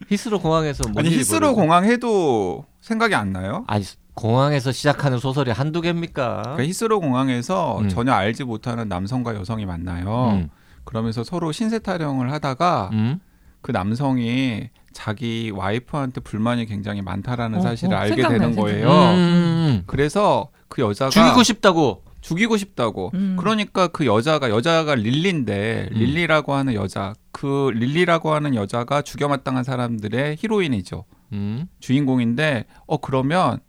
히스로 0.10 0.40
공항에서 0.40 0.84
뭔 0.90 1.06
아니 1.06 1.16
히스로 1.16 1.40
벌어져? 1.40 1.56
공항 1.56 1.86
해도 1.86 2.66
생각이 2.82 3.14
안 3.16 3.32
나요? 3.34 3.66
아니 3.68 3.84
공항에서 4.16 4.72
시작하는 4.72 5.20
소설이 5.20 5.52
한두 5.52 5.82
개입니까? 5.82 6.42
그러니까 6.42 6.64
히스로 6.64 7.00
공항에서 7.00 7.80
음. 7.80 7.90
전혀 7.90 8.14
알지 8.14 8.46
못하는 8.46 8.88
남성과 8.88 9.36
여성이 9.36 9.66
만나요. 9.66 10.32
음. 10.32 10.50
그러면서 10.86 11.24
서로 11.24 11.52
신세 11.52 11.80
타령을 11.80 12.32
하다가 12.32 12.90
음? 12.94 13.20
그 13.62 13.72
남성이 13.72 14.70
자기 14.94 15.52
와이프한테 15.54 16.22
불만이 16.22 16.66
굉장히 16.68 17.02
많다라는 17.02 17.60
어, 17.60 17.62
사실을 17.62 17.96
어, 17.96 18.00
알게 18.00 18.16
되는 18.16 18.54
생각나요. 18.54 18.56
거예요. 18.56 18.90
음. 18.90 19.84
그래서 19.88 20.50
그 20.70 20.82
여자가 20.82 21.10
죽이고 21.10 21.44
싶다고. 21.44 22.04
죽이고 22.22 22.58
싶다고. 22.58 23.12
음. 23.14 23.36
그러니까 23.38 23.88
그 23.88 24.06
여자가 24.06 24.50
여자가 24.50 24.96
릴리인데 24.96 25.90
음. 25.92 25.98
릴리라고 25.98 26.54
하는 26.54 26.74
여자 26.74 27.14
그 27.32 27.72
릴리라고 27.74 28.34
하는 28.34 28.56
여자가 28.56 29.02
죽여마땅한 29.02 29.64
사람들의 29.64 30.38
히로인이죠. 30.40 31.04
음. 31.34 31.68
주인공인데 31.80 32.66
어 32.88 32.98
그러면 32.98 33.60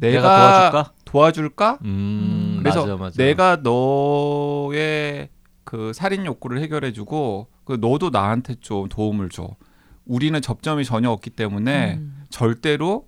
내가, 0.00 0.20
내가, 0.20 0.70
도와줄까? 0.70 0.92
도와줄까? 1.04 1.78
음. 1.84 2.56
그래서 2.60 2.80
맞아, 2.82 2.96
맞아. 2.96 3.22
내가 3.22 3.56
너의 3.56 5.28
그 5.64 5.92
살인 5.92 6.24
욕구를 6.26 6.60
해결해주고 6.62 7.48
그 7.64 7.78
너도 7.80 8.10
나한테 8.10 8.56
좀 8.60 8.88
도움을 8.88 9.28
줘. 9.30 9.56
우리는 10.06 10.40
접점이 10.40 10.84
전혀 10.84 11.10
없기 11.10 11.30
때문에 11.30 11.94
음. 11.96 12.24
절대로 12.30 13.06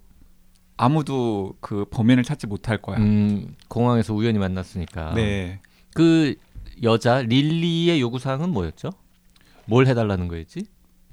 아무도 0.76 1.54
그 1.60 1.84
범인을 1.90 2.22
찾지 2.24 2.46
못할 2.46 2.78
거야. 2.78 2.98
음, 2.98 3.54
공항에서 3.68 4.14
우연히 4.14 4.38
만났으니까. 4.38 5.14
네. 5.14 5.60
그 5.94 6.34
여자 6.82 7.20
릴리의 7.22 8.00
요구 8.00 8.18
사항은 8.18 8.50
뭐였죠? 8.50 8.90
뭘 9.66 9.86
해달라는 9.86 10.28
거였지? 10.28 10.64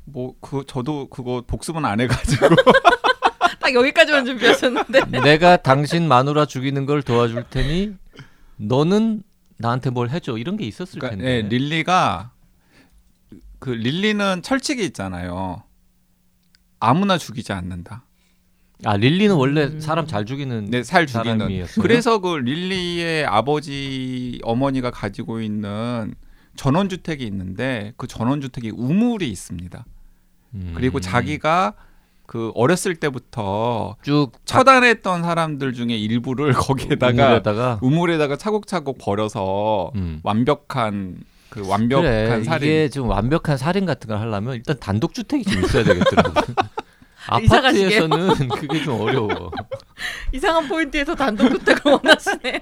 뭐 0.06 0.34
그 0.42 0.64
저도 0.66 1.10
그거 1.10 1.44
복습은 1.46 1.84
안 1.84 2.00
해가지고 2.00 2.48
딱 3.68 3.74
여기까지만 3.74 4.26
준비하셨는데. 4.26 5.02
내가 5.24 5.58
당신 5.58 6.08
마누라 6.08 6.46
죽이는 6.46 6.86
걸 6.86 7.04
도와줄 7.04 7.46
테니 7.50 7.96
너는 8.56 9.24
나한테 9.58 9.90
뭘 9.90 10.10
해줘 10.10 10.38
이런 10.38 10.56
게 10.56 10.66
있었을 10.66 11.00
그러니까 11.00 11.22
텐데. 11.22 11.42
네, 11.44 11.50
릴리가 11.50 12.32
그 13.60 13.72
릴리는 13.72 14.42
철칙이 14.42 14.84
있잖아요. 14.86 15.64
아무나 16.80 17.18
죽이지 17.18 17.52
않는다. 17.52 18.06
아 18.86 18.96
릴리는 18.96 19.36
원래 19.36 19.66
음. 19.66 19.80
사람 19.82 20.08
잘 20.08 20.26
죽이는 20.26 20.70
네, 20.70 20.84
살 20.84 21.06
죽이는. 21.08 21.40
사람이었어요. 21.40 21.82
그래서 21.82 22.20
그 22.20 22.38
릴리의 22.38 23.26
아버지 23.26 24.40
어머니가 24.44 24.92
가지고 24.92 25.42
있는 25.42 26.14
전원주택이 26.56 27.26
있는데 27.26 27.94
그 27.98 28.08
전원주택이 28.08 28.72
우물이 28.72 29.30
있습니다. 29.30 29.84
음. 30.54 30.72
그리고 30.76 31.00
자기가 31.02 31.74
그 32.28 32.52
어렸을 32.56 32.96
때부터 32.96 33.96
쭉 34.04 34.32
처단했던 34.46 35.24
사람들 35.24 35.74
중에 35.74 35.96
일부를 35.98 36.52
거기에다가 36.54 37.14
우물에다가 37.14 37.80
우물에다가 37.82 38.38
차곡차곡 38.38 38.98
버려서 39.00 39.92
음. 39.96 40.20
완벽한 40.24 41.18
그 41.50 41.66
완벽한 41.68 42.04
그래 42.04 42.44
살인 42.44 42.68
이게 42.70 42.90
좀 42.90 43.10
완벽한 43.10 43.58
살인 43.58 43.86
같은 43.86 44.10
걸 44.10 44.20
하려면 44.20 44.56
일단 44.56 44.78
단독 44.80 45.14
주택이 45.14 45.46
좀 45.46 45.64
있어야 45.64 45.84
되겠더라고. 45.86 46.54
아파트에서는 47.28 48.50
그게 48.56 48.84
좀 48.84 49.02
어려워. 49.02 49.52
이상한 50.34 50.68
포인트에서 50.68 51.16
단독주택을 51.16 51.92
원하시네요. 51.92 52.60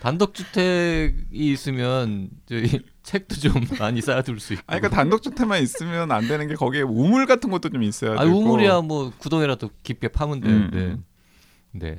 단독 0.00 0.34
주택이 0.34 1.14
있으면 1.32 2.28
저희 2.46 2.80
책도 3.04 3.36
좀 3.36 3.52
많이 3.78 4.00
쌓아둘 4.00 4.40
수 4.40 4.54
있고. 4.54 4.64
아니 4.66 4.80
그러니까 4.80 5.00
단독주택만 5.00 5.62
있으면 5.62 6.10
안 6.10 6.26
되는 6.26 6.48
게 6.48 6.54
거기에 6.54 6.82
우물 6.82 7.26
같은 7.26 7.50
것도 7.50 7.68
좀 7.68 7.82
있어야 7.82 8.14
아 8.18 8.24
되고 8.24 8.36
우물이야 8.36 8.80
뭐 8.80 9.12
구덩이라도 9.18 9.70
깊게 9.84 10.08
파면 10.08 10.38
음, 10.38 10.40
되는데. 10.40 10.78
음. 10.78 11.04
네. 11.70 11.98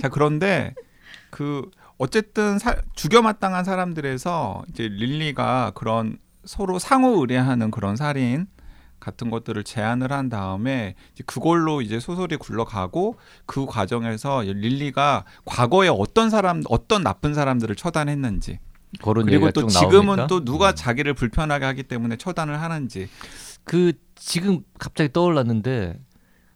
자 0.00 0.08
그런데 0.08 0.74
그 1.30 1.68
어쨌든 1.98 2.58
사, 2.58 2.76
죽여 2.94 3.22
마땅한 3.22 3.64
사람들에서 3.64 4.64
이제 4.68 4.88
릴리가 4.88 5.72
그런 5.74 6.18
서로 6.44 6.78
상호 6.78 7.20
의뢰하는 7.20 7.70
그런 7.70 7.96
살인 7.96 8.46
같은 9.00 9.30
것들을 9.30 9.62
제안을 9.64 10.12
한 10.12 10.28
다음에 10.28 10.94
이제 11.12 11.24
그걸로 11.26 11.82
이제 11.82 12.00
소설이 12.00 12.36
굴러가고 12.36 13.16
그 13.46 13.66
과정에서 13.66 14.42
릴리가 14.42 15.24
과거에 15.44 15.88
어떤 15.88 16.30
사람 16.30 16.62
어떤 16.68 17.02
나쁜 17.02 17.34
사람들을 17.34 17.74
처단했는지 17.76 18.58
그런 19.02 19.26
그리고 19.26 19.50
또쭉 19.50 19.70
지금은 19.70 20.04
나옵니까? 20.16 20.26
또 20.28 20.44
누가 20.44 20.70
음. 20.70 20.74
자기를 20.74 21.14
불편하게 21.14 21.64
하기 21.66 21.82
때문에 21.84 22.16
처단을 22.16 22.60
하는지 22.60 23.08
그 23.64 23.92
지금 24.16 24.60
갑자기 24.78 25.12
떠올랐는데 25.12 25.98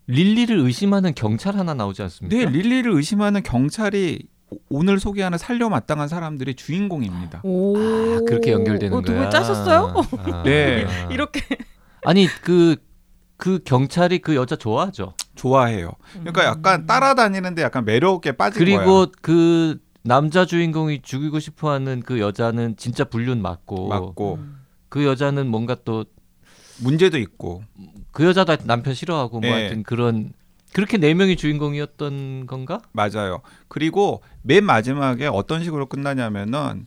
릴리를 0.07 0.59
의심하는 0.59 1.15
경찰 1.15 1.57
하나 1.57 1.75
나오지 1.75 2.03
않습니까? 2.03 2.37
네 2.37 2.51
릴리를 2.51 2.91
의심하는 2.93 3.43
경찰이 3.43 4.23
오- 4.51 4.57
오늘 4.71 4.99
소개하는 4.99 5.37
살려 5.37 5.69
마땅한 5.69 6.09
사람들의 6.09 6.55
주인공입니다. 6.55 7.41
오. 7.45 7.77
아, 7.77 8.21
그렇게 8.27 8.53
연결되는 8.53 8.97
어, 8.97 9.01
거야. 9.03 9.15
두분 9.17 9.31
짜셨어요? 9.31 9.95
아. 10.19 10.43
네. 10.45 10.87
이렇게. 11.11 11.43
아니 12.05 12.27
그그 12.27 13.61
경찰이 13.65 14.21
그 14.21 14.35
여자 14.37 14.57
좋아하죠. 14.57 15.13
좋아해요. 15.35 15.93
그러니까 16.15 16.45
약간 16.45 16.87
따라다니는데 16.87 17.63
약간 17.63 17.85
매력에 17.85 18.33
빠진 18.33 18.59
그리고 18.59 18.85
거야. 18.85 19.07
그 19.21 19.79
남자 20.03 20.45
주인공이 20.45 21.03
죽이고 21.03 21.39
싶어하는 21.41 22.03
그 22.03 22.21
여자는 22.21 22.77
진짜 22.77 23.05
불륜 23.05 23.43
맞고, 23.43 23.89
맞고 23.89 24.35
음. 24.35 24.61
그 24.89 25.05
여자는 25.05 25.49
뭔가 25.49 25.75
또그 25.75 26.11
문제도 26.81 27.19
있고 27.19 27.63
여자도 28.19 28.57
남편 28.65 28.95
싫어하고 28.95 29.41
뭐 29.41 29.51
네. 29.51 29.53
하여튼 29.53 29.83
그런 29.83 30.33
그렇게 30.73 30.99
네 30.99 31.15
명이 31.15 31.37
주인공이었던 31.37 32.47
건가? 32.47 32.81
맞아요. 32.93 33.41
그리고 33.69 34.23
맨 34.43 34.65
마지막에 34.65 35.27
어떤 35.27 35.65
식으로 35.65 35.87
끝나냐면은 35.87 36.87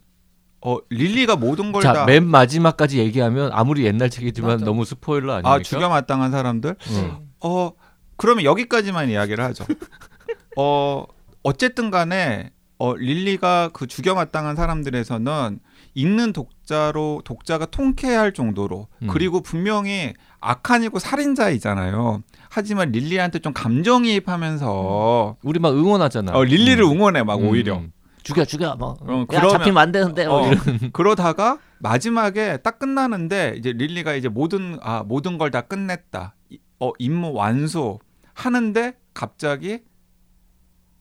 어 0.63 0.77
릴리가 0.89 1.35
모든 1.35 1.71
걸 1.71 1.81
자, 1.81 1.93
다맨 1.93 2.25
마지막까지 2.27 2.99
얘기하면 2.99 3.51
아무리 3.51 3.85
옛날 3.85 4.09
책이지만 4.09 4.51
맞아. 4.51 4.65
너무 4.65 4.85
스포일러 4.85 5.33
아닙니까? 5.33 5.53
아, 5.53 5.59
죽여 5.59 5.89
마땅한 5.89 6.31
사람들? 6.31 6.75
어. 6.89 7.21
어, 7.43 7.71
그러면 8.15 8.43
여기까지만 8.43 9.09
이야기를 9.09 9.43
하죠. 9.43 9.65
어, 10.55 11.05
어쨌든 11.41 11.89
간에 11.89 12.51
어, 12.81 12.95
릴리가 12.95 13.69
그 13.73 13.85
죽여 13.85 14.15
마땅한 14.15 14.55
사람들에서는 14.55 15.59
읽는 15.93 16.33
독자로 16.33 17.21
독자가 17.25 17.67
통쾌할 17.67 18.33
정도로 18.33 18.87
음. 19.03 19.07
그리고 19.07 19.41
분명히 19.41 20.13
악한이고 20.39 20.97
살인자이잖아요. 20.97 22.23
하지만 22.49 22.91
릴리한테 22.91 23.37
좀 23.37 23.53
감정이입하면서 23.53 25.37
우리 25.43 25.59
막 25.59 25.75
응원하잖아. 25.75 26.31
어, 26.33 26.43
릴리를 26.43 26.83
음. 26.83 26.91
응원해 26.91 27.21
막 27.23 27.39
음, 27.39 27.49
오히려. 27.49 27.77
음. 27.77 27.91
죽여 28.23 28.45
죽여 28.45 28.75
뭐. 28.75 28.95
어, 29.01 29.25
야 29.33 29.47
잡히면 29.47 29.77
안 29.77 29.91
되는데 29.91 30.27
뭐 30.27 30.47
어. 30.47 30.51
그러다가 30.93 31.59
마지막에 31.79 32.57
딱 32.57 32.79
끝나는데 32.79 33.55
이제 33.57 33.71
릴리가 33.73 34.13
이제 34.15 34.27
모든 34.27 34.77
아 34.81 35.03
모든 35.03 35.37
걸 35.37 35.51
다 35.51 35.61
끝냈다. 35.61 36.35
이- 36.49 36.59
어 36.79 36.91
임무 36.99 37.33
완수 37.33 37.99
하는데 38.33 38.93
갑자기 39.13 39.81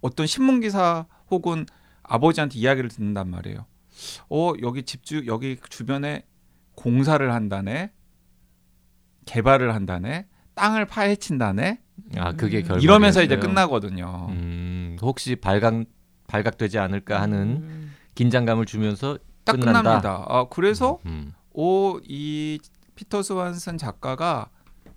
어떤 0.00 0.26
신문 0.26 0.60
기사 0.60 1.06
혹은 1.30 1.66
아버지한테 2.02 2.58
이야기를 2.58 2.90
듣는단 2.90 3.28
말이에요. 3.28 3.66
어 4.28 4.52
여기 4.62 4.82
집주 4.82 5.24
여기 5.26 5.56
주변에 5.68 6.24
공사를 6.74 7.32
한다네. 7.32 7.92
개발을 9.26 9.74
한다네. 9.74 10.26
땅을 10.54 10.86
파헤친다네. 10.86 11.80
아 12.16 12.32
그게 12.32 12.58
음. 12.58 12.64
결. 12.64 12.82
이러면서 12.82 13.22
이제 13.22 13.36
끝나거든요. 13.36 14.26
음, 14.30 14.96
혹시 15.00 15.36
발각 15.36 15.84
발각되지 16.26 16.78
않을까 16.78 17.20
하는 17.20 17.62
음. 17.62 17.92
긴장감을 18.14 18.66
주면서 18.66 19.18
딱 19.44 19.52
끝난다. 19.52 19.82
끝납니다. 19.82 20.24
아 20.28 20.46
그래서 20.50 20.98
음. 21.06 21.32
오이 21.52 22.58
피터 22.94 23.22
스완슨 23.22 23.78
작가가 23.78 24.48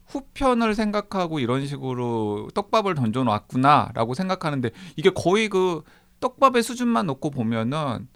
후편을 0.08 0.76
생각하고 0.76 1.40
이런 1.40 1.66
식으로 1.66 2.50
떡밥을 2.54 2.96
던져 2.96 3.24
놨구나라고 3.24 4.14
생각하는데 4.14 4.70
이게 4.96 5.10
거의 5.10 5.50
그 5.50 5.82
떡밥의 6.24 6.64
수준만 6.64 7.06
놓고 7.08 7.32
보면은 7.32 8.08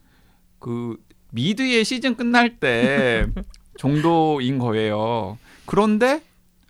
그 0.60 0.96
미드의 1.32 1.84
시즌 1.84 2.16
끝날 2.16 2.58
때 2.58 3.26
정도인 3.78 4.60
거예요. 4.60 5.38
그런데 5.66 6.22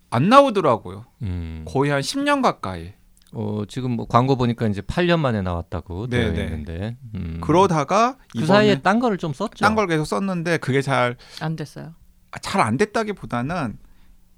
안 0.10 0.30
나오더라고요. 0.30 1.06
음. 1.22 1.64
거의 1.68 1.92
한 1.92 2.02
10년 2.02 2.42
가까이. 2.42 2.94
어, 3.34 3.64
지금 3.68 3.92
뭐 3.92 4.08
광고 4.08 4.36
보니까 4.36 4.66
이제 4.68 4.82
8년 4.82 5.20
만에 5.20 5.42
나왔다고 5.42 6.08
네, 6.08 6.18
되어 6.18 6.32
네. 6.34 6.44
있는데. 6.46 6.98
음. 7.14 7.38
그러다가 7.42 8.18
그 8.32 8.46
사이에 8.46 8.82
딴 8.82 9.00
거를 9.00 9.18
좀 9.18 9.34
썼죠. 9.34 9.58
딴 9.60 9.76
걸 9.76 9.86
계속 9.88 10.06
썼는데 10.06 10.58
그게 10.58 10.82
잘 10.82 11.18
안 11.40 11.56
됐어요. 11.56 11.94
잘 12.42 12.62
안 12.62 12.78
됐다기보다는 12.78 13.78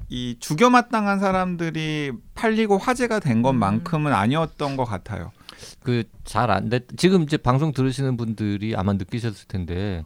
이 0.10 0.36
죽여마땅한 0.40 1.20
사람들이 1.20 2.12
팔리고 2.34 2.78
화제가 2.78 3.20
된 3.20 3.42
것만큼은 3.42 4.12
아니었던 4.12 4.76
것 4.76 4.84
같아요. 4.86 5.32
그 5.82 6.04
잘 6.24 6.50
안 6.52 6.69
됐. 6.69 6.86
지금 6.98 7.24
이제 7.24 7.38
방송 7.38 7.72
들으시는 7.74 8.17
분들이 8.17 8.76
아마 8.76 8.93
느끼셨을 8.93 9.48
텐데 9.48 10.04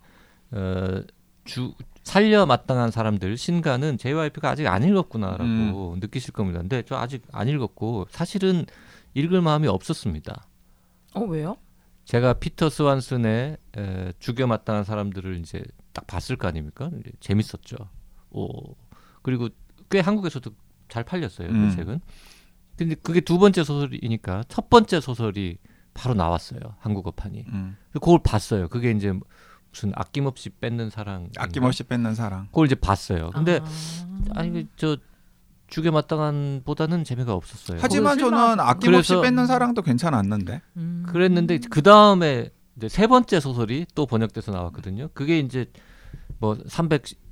어, 0.52 1.02
주 1.46 1.74
살려 2.04 2.46
마땅한 2.46 2.92
사람들 2.92 3.38
신가는 3.38 3.98
JYP가 3.98 4.50
아직 4.50 4.68
안 4.68 4.84
읽었구나라고 4.84 5.98
느끼실 6.00 6.34
겁니다. 6.34 6.60
근데 6.60 6.84
저 6.86 6.96
아직 6.96 7.24
안 7.32 7.48
읽었고 7.48 8.08
사실은 8.10 8.66
읽을 9.14 9.42
마음이 9.42 9.68
없었습니다. 9.68 10.46
어 11.16 11.22
왜요? 11.22 11.56
제가 12.06 12.34
피터 12.34 12.70
스완슨의 12.70 13.58
에, 13.78 14.14
죽여 14.20 14.48
마땅한 14.48 14.84
사람들을 14.84 15.38
이제 15.38 15.64
딱 15.94 16.06
봤을 16.08 16.36
거 16.36 16.48
아닙니까? 16.48 16.90
재밌었죠. 17.22 17.78
오 18.32 18.76
그리고 19.22 19.48
꽤 19.90 20.00
한국에서도 20.02 20.52
잘 20.90 21.04
팔렸어요 21.04 21.48
음. 21.50 21.70
그 21.70 21.76
책은. 21.78 22.02
근데 22.78 22.96
그게 22.96 23.22
두 23.22 23.38
번째 23.38 23.64
소설이니까 23.64 24.44
첫 24.48 24.70
번째 24.70 25.00
소설이 25.00 25.58
바로 25.94 26.16
나왔어요 26.16 26.60
한국어판이. 26.80 27.46
음. 27.48 27.78
그걸 27.94 28.20
봤어요. 28.24 28.68
그게 28.68 28.92
이제 28.92 29.14
무슨 29.72 29.92
아낌없이 29.96 30.50
뺏는 30.50 30.90
사랑. 30.90 31.30
아낌없이 31.38 31.84
뺏는 31.84 32.16
사랑. 32.16 32.48
그걸 32.48 32.66
이제 32.68 32.76
봤어요. 32.76 33.32
근데 33.32 33.60
아... 33.62 34.40
아니 34.40 34.68
그저 34.72 34.98
죽여 35.68 35.92
마땅한 35.92 36.62
보다는 36.66 37.04
재미가 37.04 37.34
없었어요. 37.34 37.80
하지만 37.82 38.18
저는. 38.18 38.60
아낌없이 38.60 39.20
뺏는 39.22 39.48
사랑도 39.48 39.82
괜찮았는데. 39.82 40.62
음. 40.78 41.06
그랬는데 41.08 41.60
그 41.70 41.82
다음에 41.82 42.50
이제 42.78 42.90
세 42.90 43.08
번째 43.08 43.40
소설이 43.40 43.86
또 43.96 44.06
번역돼서 44.06 44.52
나왔거든요. 44.52 45.10
그게 45.14 45.40
이제 45.40 45.72
뭐 46.40 46.58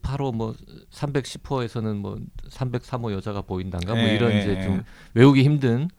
308호 0.02 0.36
뭐 0.36 0.56
310호에서는 0.92 1.96
뭐 1.96 2.18
303호 2.50 3.12
여자가 3.14 3.42
보인단가 3.42 3.94
뭐 3.94 4.04
예, 4.04 4.16
이런 4.16 4.32
예, 4.32 4.40
이제 4.42 4.58
예. 4.58 4.64
좀 4.64 4.84
외우기 5.14 5.44
힘든 5.44 5.90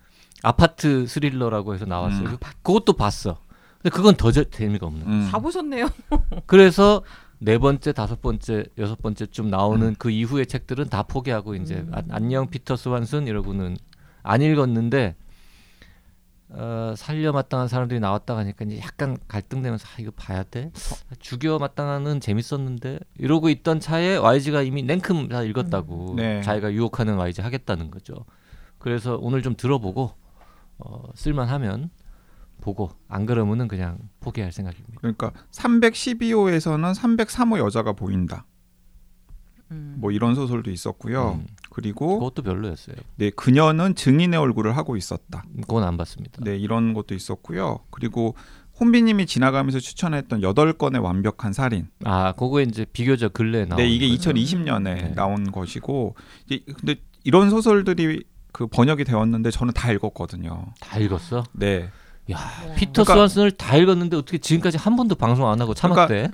아파트 0.42 1.06
스릴러라고 1.06 1.74
해서 1.74 1.84
나왔어요. 1.84 2.28
음. 2.28 2.36
그- 2.40 2.50
그것도 2.62 2.94
봤어. 2.94 3.38
근데 3.80 3.94
그건 3.94 4.14
더 4.16 4.30
재- 4.32 4.44
재미가 4.48 4.86
없는. 4.86 5.04
거예요. 5.04 5.18
음. 5.24 5.28
다 5.30 5.38
보셨네요. 5.38 5.88
그래서 6.46 7.02
네 7.38 7.58
번째, 7.58 7.92
다섯 7.92 8.20
번째, 8.22 8.64
여섯 8.78 9.00
번째쯤 9.02 9.48
나오는 9.50 9.88
음. 9.88 9.94
그 9.98 10.10
이후의 10.10 10.46
책들은 10.46 10.88
다 10.88 11.02
포기하고 11.02 11.54
이제 11.56 11.76
음. 11.76 11.90
아- 11.92 12.02
안녕 12.10 12.48
피터 12.48 12.76
스완슨 12.76 13.26
이러고는 13.26 13.76
안 14.22 14.42
읽었는데 14.42 15.16
어, 16.54 16.94
살려 16.96 17.32
마땅한 17.32 17.68
사람들이 17.68 17.98
나왔다 18.00 18.36
하니까 18.36 18.64
이제 18.66 18.78
약간 18.78 19.16
갈등되면서 19.26 19.86
아, 19.88 20.00
이거 20.00 20.10
봐야 20.10 20.42
돼. 20.42 20.70
죽여 21.18 21.58
마땅한은 21.58 22.20
재밌었는데 22.20 22.98
이러고 23.18 23.48
있던 23.48 23.80
차에 23.80 24.16
YG가 24.16 24.62
이미 24.62 24.82
냉큼 24.82 25.28
다 25.28 25.42
읽었다고 25.42 26.12
음. 26.12 26.16
네. 26.16 26.42
자기가 26.42 26.72
유혹하는 26.72 27.16
YG 27.16 27.40
하겠다는 27.40 27.90
거죠. 27.90 28.14
그래서 28.78 29.16
오늘 29.20 29.42
좀 29.42 29.54
들어보고 29.56 30.12
어, 30.78 31.02
쓸만하면 31.14 31.90
보고 32.60 32.90
안 33.08 33.26
그러면은 33.26 33.66
그냥 33.66 33.98
포기할 34.20 34.52
생각입니다. 34.52 34.98
그러니까 35.00 35.32
312호에서는 35.52 36.94
303호 36.94 37.58
여자가 37.58 37.92
보인다. 37.92 38.46
음. 39.70 39.96
뭐 39.98 40.10
이런 40.12 40.34
소설도 40.34 40.70
있었고요. 40.70 41.32
음, 41.32 41.46
그리고 41.72 42.18
그것도 42.18 42.42
별로였어요. 42.42 42.96
네, 43.16 43.30
그녀는 43.30 43.94
증인의 43.94 44.38
얼굴을 44.38 44.76
하고 44.76 44.96
있었다. 44.96 45.42
그건 45.62 45.84
안 45.84 45.96
봤습니다. 45.96 46.38
네, 46.44 46.56
이런 46.56 46.92
것도 46.92 47.14
있었고요. 47.14 47.80
그리고 47.90 48.36
혼비님이 48.78 49.24
지나가면서 49.26 49.80
추천했던 49.80 50.42
여덟 50.42 50.72
건의 50.74 51.00
완벽한 51.00 51.52
살인. 51.54 51.88
아, 52.04 52.32
그거 52.32 52.60
이제 52.60 52.84
비교적 52.92 53.32
근래에 53.32 53.64
나온 53.64 53.78
네, 53.78 53.88
이게 53.88 54.06
거예요. 54.06 54.18
2020년에 54.18 54.82
네. 54.82 55.12
나온 55.14 55.50
것이고, 55.50 56.14
이제 56.46 56.60
근데 56.78 56.96
이런 57.24 57.48
소설들이 57.50 58.22
그 58.52 58.66
번역이 58.66 59.04
되었는데 59.04 59.50
저는 59.50 59.72
다 59.72 59.90
읽었거든요. 59.92 60.66
다 60.80 60.98
읽었어. 60.98 61.44
네, 61.52 61.88
야, 62.30 62.36
와. 62.36 62.74
피터 62.74 63.04
그러니까- 63.04 63.14
스완슨을 63.14 63.50
다 63.52 63.76
읽었는데 63.76 64.16
어떻게 64.16 64.38
지금까지 64.38 64.76
한 64.76 64.96
번도 64.96 65.14
방송 65.14 65.48
안 65.48 65.60
하고 65.60 65.72
참았대? 65.74 66.30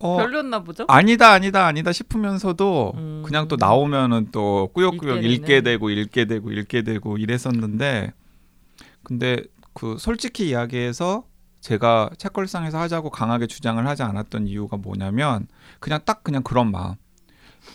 어, 0.00 0.16
별로였나 0.16 0.64
보죠? 0.64 0.84
아니다, 0.88 1.30
아니다, 1.30 1.66
아니다 1.66 1.92
싶으면서도 1.92 2.92
음. 2.96 3.22
그냥 3.24 3.48
또 3.48 3.56
나오면은 3.58 4.28
또 4.32 4.70
꾸역꾸역 4.72 5.24
읽게. 5.24 5.60
되고 5.60 5.90
읽게 5.90 6.24
되고 6.24 6.50
읽게 6.50 6.82
되고 6.82 7.18
이랬었는데, 7.18 8.12
근데 9.02 9.42
그 9.74 9.96
솔직히 9.98 10.48
이야기해서 10.48 11.24
제가 11.60 12.10
책걸상에서 12.16 12.78
하자고 12.78 13.10
강하게 13.10 13.46
주장을 13.46 13.86
하지 13.86 14.02
않았던 14.02 14.46
이유가 14.46 14.78
뭐냐면 14.78 15.46
그냥 15.78 16.00
딱 16.04 16.24
그냥 16.24 16.42
그런 16.42 16.70
마음. 16.70 16.94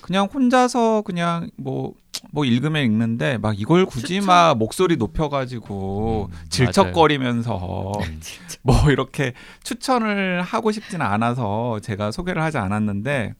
그냥 0.01 0.27
혼자서 0.33 1.03
그냥 1.03 1.49
뭐, 1.57 1.93
뭐 2.31 2.45
읽으면 2.45 2.83
읽는데 2.83 3.37
막 3.37 3.59
이걸 3.59 3.85
굳이 3.85 4.15
추천. 4.15 4.25
막 4.27 4.57
목소리 4.57 4.97
높여가지고 4.97 6.29
음, 6.31 6.37
질척거리면서 6.49 7.91
음. 7.99 8.19
뭐 8.61 8.75
이렇게 8.91 9.33
추천을 9.63 10.41
하고 10.41 10.71
싶지는 10.71 11.05
않아서 11.05 11.79
제가 11.81 12.11
소개를 12.11 12.41
하지 12.41 12.57
않았는데 12.57 13.33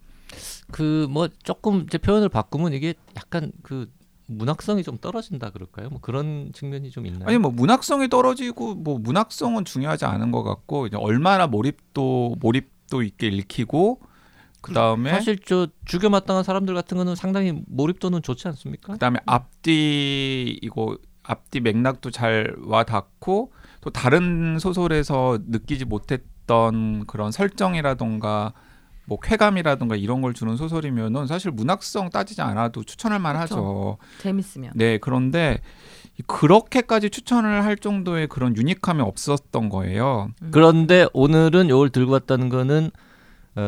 그 0.72 1.08
뭐 1.10 1.30
조금 1.44 1.84
이제 1.88 1.98
표현을 1.98 2.30
바꾸면 2.30 2.74
이게 2.74 2.94
약간 3.16 3.52
그 3.64 3.90
문학성이 4.28 4.82
좀 4.84 4.98
떨어진다 4.98 5.52
그럴까요? 5.52 5.90
뭐 5.90 6.00
그런 6.02 6.52
측면이 6.54 6.90
좀 6.90 7.06
있나요? 7.06 7.28
아니 7.28 7.38
뭐 7.38 7.52
문학성이 7.52 8.10
떨어지고 8.10 8.74
뭐 8.76 8.98
문학성은 8.98 9.66
중요하지 9.66 10.06
않은 10.06 10.32
것 10.32 10.44
같고 10.44 10.88
이제 10.88 10.98
얼마나 10.98 11.46
몰입도 11.48 12.36
몰입도 12.40 13.04
있게 13.04 13.28
읽히고 13.28 14.00
그 14.66 14.74
다음에 14.74 15.12
사실 15.12 15.38
저 15.46 15.68
죽여 15.86 16.10
마땅한 16.10 16.44
사람들 16.44 16.74
같은 16.74 16.98
거는 16.98 17.14
상당히 17.14 17.62
몰입도는 17.68 18.24
좋지 18.24 18.48
않습니까? 18.48 18.94
그다음에 18.94 19.20
앞뒤 19.28 20.58
이거 20.64 20.98
앞뒤 21.22 21.60
맥락도 21.60 22.10
잘 22.10 22.56
와닿고 22.64 23.54
또 23.82 23.90
다른 23.92 24.58
소설에서 24.58 25.38
느끼지 25.46 25.86
못했던 25.86 27.06
그런 27.06 27.32
설정이라던가 27.32 28.54
뭐 29.06 29.20
쾌감이라던가 29.20 29.98
이런 29.98 30.24
걸 30.24 30.34
주는 30.34 30.58
소설이면은 30.58 31.28
사실 31.28 31.52
문학성 31.52 32.10
따지지 32.10 32.42
않아도 32.42 32.84
추천할 32.84 33.20
만하죠. 33.20 34.00
재밌으면. 34.18 34.72
네, 34.74 34.98
그런데 34.98 35.62
그렇게까지 36.26 37.12
추천을 37.12 37.64
할 37.66 37.78
정도의 37.78 38.26
그런 38.28 38.58
유니함이 38.58 39.02
없었던 39.02 39.70
거예요. 39.70 40.32
그런데 40.50 41.06
오늘은 41.14 41.70
요걸 41.70 41.92
들고 41.92 42.14
왔다는 42.14 42.50
거는 42.50 42.88
어, 42.88 43.05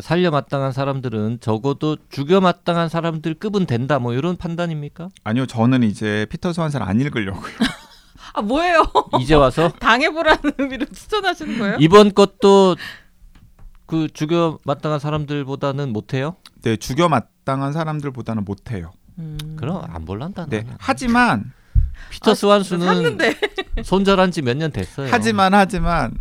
살려 0.02 0.32
마땅한 0.32 0.72
사람들은 0.74 1.40
적어도 1.40 1.98
죽여 2.10 2.42
마땅한 2.42 2.90
사람들 2.90 3.36
급은 3.36 3.66
된다 3.66 4.00
뭐 4.00 4.14
이런 4.14 4.36
판단입니까? 4.36 5.10
아니요, 5.24 5.46
저는 5.46 5.84
이제 5.84 6.26
피터 6.30 6.52
스완슨 6.54 6.82
안 6.82 7.00
읽으려고요. 7.00 7.54
아 8.34 8.42
뭐예요? 8.42 8.84
이제 9.22 9.34
와서 9.36 9.70
당해보라는 9.80 10.54
의미로 10.58 10.86
추천하시는 10.86 11.58
거예요? 11.58 11.78
이번 11.80 12.14
것도 12.14 12.76
그 13.86 14.08
죽여 14.14 14.60
마땅한 14.66 15.00
사람들보다는 15.00 15.94
못해요? 15.94 16.36
네, 16.62 16.76
죽여 16.76 17.08
마땅한 17.08 17.72
사람들보다는 17.72 18.44
못해요. 18.44 18.92
음. 19.18 19.56
그럼 19.58 19.82
안 19.88 20.04
볼란다. 20.06 20.48
네. 20.50 20.66
하지만 20.78 21.54
피터 22.12 22.32
아, 22.32 22.36
스완수는 22.36 23.18
손절한 23.84 24.32
지 24.32 24.42
몇 24.42 24.58
년 24.58 24.72
됐어요. 24.72 25.08
하지만 25.10 25.54
하지만 25.54 26.12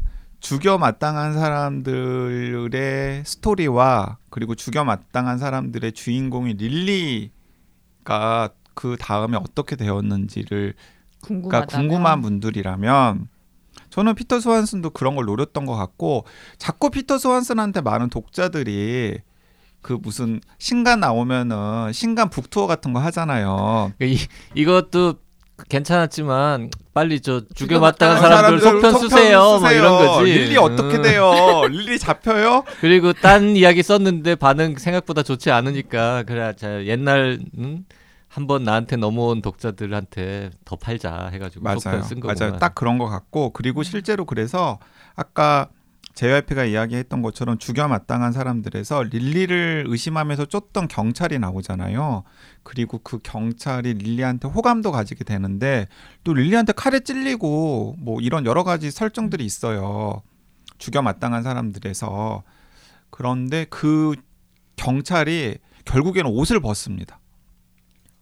죽여 0.40 0.79
마땅한 0.79 1.35
사람들의 1.35 3.25
스토리와 3.25 4.18
그리고 4.31 4.55
죽여 4.55 4.85
마땅한 4.85 5.38
사람들의 5.38 5.92
주인공이 5.92 6.55
릴리가 6.55 8.51
그 8.75 8.96
다음에 9.01 9.37
어떻게 9.38 9.77
되었는지를 9.77 10.75
궁금하다. 11.22 11.66
그러니까 11.66 11.79
궁금한 11.79 12.22
분들이라면 12.22 13.29
저는 13.90 14.14
피터 14.14 14.40
스완슨도 14.40 14.90
그런 14.90 15.16
걸 15.16 15.25
노렸던 15.25 15.66
것 15.66 15.75
같고 15.75 16.27
자꾸 16.59 16.90
피터 16.90 17.18
스완슨한테 17.18 17.81
많은 17.81 18.11
독자들이 18.11 19.18
그 19.81 19.99
무슨 20.03 20.40
신간 20.59 21.01
나오면은 21.01 21.92
신간 21.92 22.29
book 22.29 22.47
tour 22.47 22.66
같은 22.66 22.92
거 22.92 23.01
하잖아요. 23.01 23.92
이, 24.03 24.18
이것도 24.55 25.14
괜찮았지만 25.69 26.71
빨리 26.92 27.21
저 27.21 27.40
죽여 27.40 27.55
죽여 27.55 27.81
마땅한 27.81 28.16
마땅한 28.23 28.59
사람들 28.61 28.61
속편 28.61 28.99
쓰세요. 29.01 29.59
뭐 29.61 29.71
이런 29.71 29.92
거지. 29.99 30.31
릴리 30.33 30.57
어떻게 30.57 30.97
음. 30.99 31.03
돼요? 31.03 31.33
릴리 31.69 31.99
잡혀요? 31.99 32.64
그리고 32.81 33.12
딴 33.12 33.57
이야기 33.57 33.83
썼는데 33.83 34.35
반응 34.37 34.77
생각보다 34.77 35.23
좋지 35.23 35.51
않으니까 35.51 36.25
그래 36.25 36.53
자 36.57 36.85
옛날 36.85 37.40
음, 37.59 37.85
한번 38.29 38.64
나한테 38.64 38.97
넘어온 38.97 39.40
독자들한테 39.42 40.51
더 40.64 40.77
팔자 40.77 41.31
해가지고 41.33 41.69
속편 41.75 41.92
맞아요. 41.92 42.03
쓴 42.03 42.21
거구나. 42.21 42.35
맞아요. 42.47 42.59
딱 42.59 42.75
그런 42.75 42.99
것 42.99 43.07
같고 43.09 43.51
그리고 43.51 43.83
실제로 43.83 44.25
그래서 44.27 44.79
아까 45.14 45.69
JYP가 46.16 46.64
이야기했던 46.64 47.20
것처럼 47.20 47.59
죽여 47.59 47.87
마땅한 47.88 48.33
사람들에서 48.33 49.02
릴리를 49.05 49.85
의심하면서 49.87 50.46
쫓던 50.46 50.88
경찰이 50.88 51.38
나오잖아요. 51.38 52.24
그리고 52.62 52.98
그 52.98 53.18
경찰이 53.18 53.92
릴리한테 53.94 54.48
호감도 54.48 54.92
가지게 54.92 55.24
되는데 55.24 55.87
또 56.24 56.33
릴리한테 56.33 56.72
칼에 56.72 57.00
찔리고 57.00 57.96
뭐 57.98 58.20
이런 58.22 58.46
여러 58.46 58.64
가지 58.64 58.90
설정들이 58.90 59.44
있어요. 59.44 60.22
죽여 60.79 61.02
마땅한 61.02 61.42
사람들에서 61.42 62.42
그런데 63.11 63.66
그 63.68 64.14
경찰이 64.76 65.59
결국에는 65.85 66.31
옷을 66.31 66.61
벗습니다. 66.61 67.20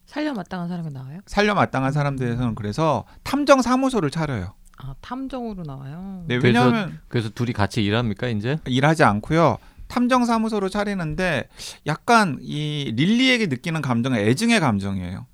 살려 0.07 0.35
마땅한 0.35 0.69
사람이 0.69 0.91
나와요? 0.91 1.21
살려 1.27 1.55
마땅한 1.55 1.93
사람들에서는 1.93 2.57
그래서 2.57 3.05
탐정 3.23 3.63
사무소를 3.63 4.11
차려요. 4.11 4.55
아 4.79 4.95
탐정으로 5.01 5.63
나와요. 5.63 6.25
네, 6.27 6.39
그래서- 6.39 6.65
왜냐하면 6.67 7.01
그래서 7.09 7.29
둘이 7.31 7.53
같이 7.53 7.83
일합니까 7.85 8.29
이제? 8.29 8.59
일하지 8.67 9.05
않고요. 9.05 9.59
탐정 9.87 10.25
사무소를 10.25 10.71
차리는데 10.71 11.49
약간 11.87 12.39
이 12.41 12.93
릴리에게 12.97 13.47
느끼는 13.47 13.83
감정은 13.83 14.19
애증의 14.19 14.59
감정이에요. 14.61 15.27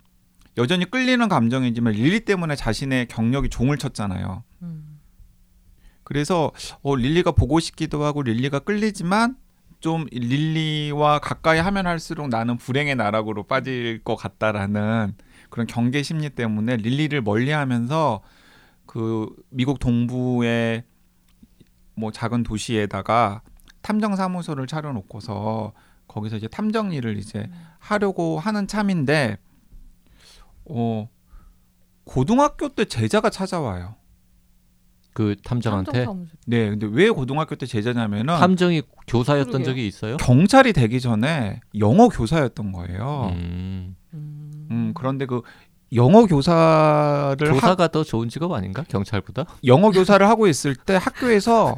여전히 0.58 0.84
끌리는 0.90 1.26
감정이지만 1.28 1.92
릴리 1.94 2.20
때문에 2.20 2.56
자신의 2.56 3.06
경력이 3.08 3.48
종을 3.48 3.78
쳤잖아요. 3.78 4.42
음. 4.62 4.98
그래서 6.02 6.50
어, 6.82 6.96
릴리가 6.96 7.32
보고 7.32 7.60
싶기도 7.60 8.04
하고 8.04 8.22
릴리가 8.22 8.58
끌리지만 8.58 9.36
좀 9.78 10.06
릴리와 10.10 11.20
가까이 11.20 11.58
하면 11.60 11.86
할수록 11.86 12.28
나는 12.28 12.58
불행의 12.58 12.96
나락으로 12.96 13.44
빠질 13.44 14.02
것 14.04 14.16
같다라는 14.16 15.14
그런 15.48 15.66
경계 15.66 16.02
심리 16.02 16.28
때문에 16.28 16.76
릴리를 16.76 17.18
멀리하면서 17.22 18.20
그 18.90 19.32
미국 19.50 19.78
동부의 19.78 20.82
뭐 21.94 22.10
작은 22.10 22.42
도시에다가 22.42 23.40
탐정 23.82 24.16
사무소를 24.16 24.66
차려놓고서 24.66 25.72
거기서 26.08 26.38
이제 26.38 26.48
탐정 26.48 26.92
일을 26.92 27.16
이제 27.16 27.48
하려고 27.78 28.40
하는 28.40 28.66
참인데 28.66 29.38
어 30.64 31.08
고등학교 32.02 32.68
때 32.70 32.84
제자가 32.84 33.30
찾아와요. 33.30 33.94
그 35.12 35.36
탐정한테. 35.44 36.06
네, 36.46 36.70
근데 36.70 36.88
왜 36.90 37.10
고등학교 37.10 37.54
때 37.54 37.66
제자냐면은 37.66 38.38
탐정이 38.38 38.82
교사였던 39.06 39.52
그러게요. 39.52 39.66
적이 39.66 39.86
있어요? 39.86 40.16
경찰이 40.16 40.72
되기 40.72 41.00
전에 41.00 41.60
영어 41.78 42.08
교사였던 42.08 42.72
거예요. 42.72 43.30
음, 43.34 43.94
음. 44.14 44.68
음, 44.72 44.92
그런데 44.94 45.26
그 45.26 45.42
영어 45.94 46.26
교사를 46.26 47.48
하, 47.48 47.52
교사가 47.52 47.88
더 47.88 48.04
좋은 48.04 48.28
직업 48.28 48.52
아닌가? 48.52 48.84
경찰보다? 48.88 49.46
영어 49.64 49.90
교사를 49.90 50.26
하고 50.28 50.46
있을 50.46 50.76
때 50.76 50.96
학교에서 50.96 51.76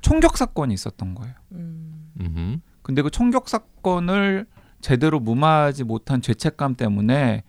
총격 0.00 0.36
사건이 0.36 0.74
있었던 0.74 1.14
거예요. 1.14 1.34
음. 1.52 2.10
음. 2.20 2.62
근데 2.82 3.02
그 3.02 3.10
총격 3.10 3.48
사건을 3.48 4.46
제대로 4.80 5.20
무마하지 5.20 5.84
못한 5.84 6.20
죄책감 6.20 6.74
때문에 6.74 7.44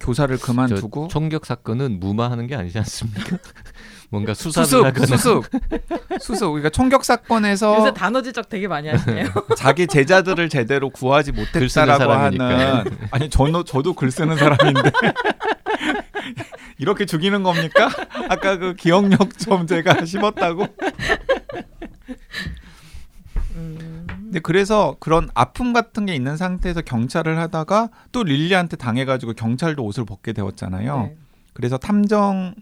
교사를 0.00 0.36
그만두고 0.38 1.08
총격 1.08 1.44
사건은 1.44 2.00
무마하는 2.00 2.46
게 2.46 2.54
아니지 2.54 2.78
않습니까? 2.78 3.36
뭔가 4.10 4.32
수사를 4.32 4.66
수습, 4.66 4.84
하거나 4.86 5.06
수습, 5.06 5.44
수습. 6.20 6.46
그러니까 6.46 6.70
총격 6.70 7.04
사건에서 7.04 7.76
요새 7.78 7.92
단어 7.92 8.22
지적 8.22 8.48
되게 8.48 8.66
많이 8.66 8.88
하시네요. 8.88 9.28
자기 9.56 9.86
제자들을 9.86 10.48
제대로 10.48 10.88
구하지 10.88 11.32
못했다라고. 11.32 12.10
하는 12.12 12.84
아니 13.10 13.28
저도 13.28 13.64
저도 13.64 13.92
글 13.92 14.10
쓰는 14.10 14.36
사람인데 14.36 14.90
이렇게 16.78 17.04
죽이는 17.04 17.42
겁니까? 17.42 17.90
아까 18.30 18.56
그 18.56 18.74
기억력 18.74 19.36
좀 19.38 19.66
제가 19.66 20.04
심었다고. 20.06 20.66
음. 23.56 24.06
근데 24.08 24.40
그래서 24.40 24.96
그런 25.00 25.28
아픔 25.34 25.72
같은 25.72 26.06
게 26.06 26.14
있는 26.14 26.36
상태에서 26.36 26.80
경찰을 26.82 27.38
하다가 27.38 27.88
또 28.12 28.22
릴리한테 28.22 28.76
당해가지고 28.76 29.34
경찰도 29.34 29.82
옷을 29.84 30.04
벗게 30.06 30.32
되었잖아요. 30.32 30.98
네. 31.02 31.16
그래서 31.54 31.76
탐정 31.76 32.54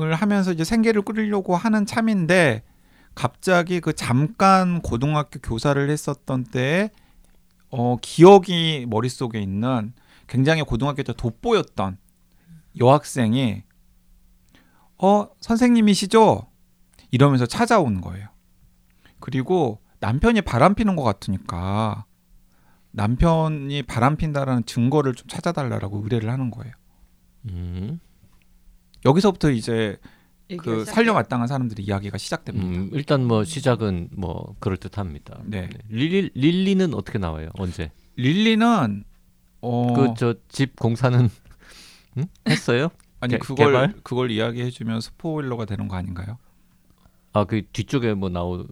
을 0.00 0.14
하면서 0.14 0.50
이제 0.50 0.64
생계를 0.64 1.02
꾸리려고 1.02 1.54
하는 1.54 1.86
참인데 1.86 2.64
갑자기 3.14 3.80
그 3.80 3.92
잠깐 3.92 4.80
고등학교 4.82 5.38
교사를 5.40 5.88
했었던 5.88 6.42
때에 6.44 6.90
어 7.70 7.96
기억이 8.02 8.86
머릿속에 8.88 9.40
있는 9.40 9.92
굉장히 10.26 10.62
고등학교 10.62 11.04
때 11.04 11.12
돋보였던 11.12 11.98
여학생이 12.80 13.62
어 14.98 15.28
선생님이시죠? 15.40 16.48
이러면서 17.12 17.46
찾아오는 17.46 18.00
거예요. 18.00 18.28
그리고 19.20 19.80
남편이 20.00 20.42
바람 20.42 20.74
피는 20.74 20.96
것 20.96 21.04
같으니까 21.04 22.04
남편이 22.90 23.84
바람 23.84 24.16
핀다라는 24.16 24.66
증거를 24.66 25.14
좀 25.14 25.28
찾아달라고 25.28 26.02
의뢰를 26.02 26.30
하는 26.30 26.50
거예요. 26.50 26.72
음. 27.48 28.00
여기서부터 29.04 29.50
이제 29.50 29.96
그 30.48 30.56
시작돼요? 30.56 30.84
살려 30.84 31.14
마땅한 31.14 31.46
사람들의 31.48 31.84
이야기가 31.84 32.18
시작됩니다. 32.18 32.66
음, 32.66 32.90
일단 32.92 33.24
뭐 33.24 33.44
시작은 33.44 34.10
뭐 34.12 34.54
그럴 34.60 34.76
듯합니다. 34.76 35.38
네. 35.44 35.68
릴리 35.88 36.30
릴리는 36.34 36.94
어떻게 36.94 37.18
나와요? 37.18 37.48
언제? 37.54 37.90
릴리는 38.16 39.04
어 39.62 39.92
그저 39.94 40.34
집 40.48 40.76
공사는 40.76 41.28
응? 42.18 42.24
했어요? 42.48 42.88
아니 43.20 43.32
개- 43.34 43.38
그걸 43.38 43.66
개발? 43.72 43.94
그걸 44.02 44.30
이야기해 44.30 44.70
주면 44.70 45.00
스포일러가 45.00 45.64
되는 45.64 45.88
거 45.88 45.96
아닌가요? 45.96 46.38
아 47.32 47.44
그 47.46 47.62
뒤쪽에 47.72 48.14
뭐 48.14 48.28
나오 48.28 48.64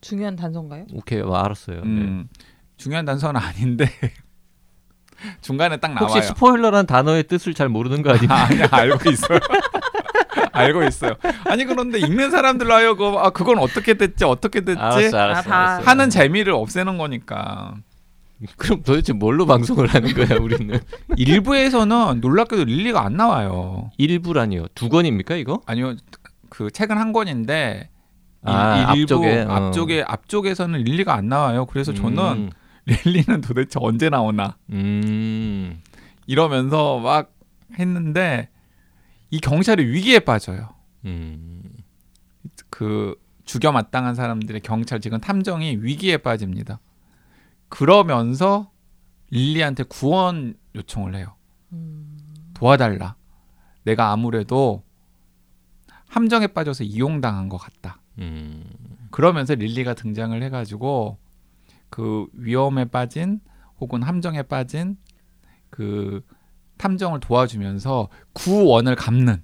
중요한 0.00 0.36
단서인가요? 0.36 0.86
오케이 0.94 1.20
아, 1.22 1.44
알았어요. 1.44 1.80
네. 1.82 1.86
음. 1.86 2.28
중요한 2.78 3.04
단서는 3.04 3.38
아닌데 3.40 3.86
중간에 5.40 5.76
딱 5.78 5.92
나와요. 5.94 6.12
혹시 6.14 6.26
스포일러란 6.28 6.86
단어의 6.86 7.24
뜻을 7.24 7.54
잘 7.54 7.68
모르는 7.68 8.02
거 8.02 8.10
아니에요? 8.10 8.28
아니 8.32 8.62
알고 8.62 9.10
있어요. 9.10 9.38
알고 10.52 10.84
있어요. 10.84 11.14
아니 11.44 11.64
그런데 11.64 11.98
읽는 11.98 12.30
사람들로 12.30 12.72
하여금 12.72 13.16
아 13.18 13.30
그건 13.30 13.58
어떻게 13.58 13.94
됐지 13.94 14.24
어떻게 14.24 14.60
됐지 14.62 14.80
알았어, 14.80 15.16
알았어, 15.18 15.40
아, 15.40 15.42
다 15.42 15.56
알았어. 15.74 15.90
하는 15.90 16.10
재미를 16.10 16.52
없애는 16.54 16.98
거니까. 16.98 17.74
그럼 18.58 18.82
도대체 18.82 19.12
뭘로 19.14 19.46
방송을 19.46 19.86
하는 19.86 20.12
거야 20.12 20.38
우리는? 20.38 20.78
일부에서는 21.16 22.20
놀랍게도 22.20 22.64
릴리가 22.64 23.02
안 23.02 23.16
나와요. 23.16 23.90
일부라니요. 23.96 24.66
두 24.74 24.88
권입니까 24.90 25.36
이거? 25.36 25.62
아니요 25.66 25.94
그 26.50 26.70
책은 26.70 26.98
한 26.98 27.12
권인데 27.14 27.88
일- 28.46 28.50
아, 28.52 28.92
일부 28.94 29.14
앞쪽에, 29.14 29.40
어. 29.40 29.50
앞쪽에 29.52 30.04
앞쪽에서는 30.06 30.80
릴리가 30.82 31.14
안 31.14 31.28
나와요. 31.28 31.64
그래서 31.66 31.94
저는 31.94 32.22
음, 32.22 32.50
릴리는 32.84 33.40
도대체 33.40 33.78
언제 33.80 34.10
나오나 34.10 34.56
음. 34.70 35.80
이러면서 36.26 36.98
막 36.98 37.32
했는데 37.78 38.50
이 39.30 39.40
경찰이 39.40 39.84
위기에 39.84 40.20
빠져요. 40.20 40.74
음. 41.04 41.62
그 42.70 43.14
죽여 43.44 43.72
마땅한 43.72 44.14
사람들의 44.14 44.60
경찰 44.62 45.00
지금 45.00 45.20
탐정이 45.20 45.78
위기에 45.80 46.18
빠집니다. 46.18 46.80
그러면서 47.68 48.70
릴리한테 49.30 49.84
구원 49.84 50.54
요청을 50.74 51.14
해요. 51.16 51.34
음. 51.72 52.18
도와달라. 52.54 53.16
내가 53.84 54.10
아무래도 54.10 54.82
함정에 56.08 56.46
빠져서 56.48 56.84
이용당한 56.84 57.48
것 57.48 57.56
같다. 57.58 58.00
음. 58.18 58.64
그러면서 59.10 59.54
릴리가 59.54 59.94
등장을 59.94 60.40
해가지고 60.42 61.18
그 61.90 62.26
위험에 62.32 62.86
빠진 62.86 63.40
혹은 63.78 64.02
함정에 64.02 64.42
빠진 64.42 64.96
그 65.70 66.24
탐정을 66.78 67.20
도와주면서 67.20 68.08
구원을 68.32 68.96
갚는 68.96 69.42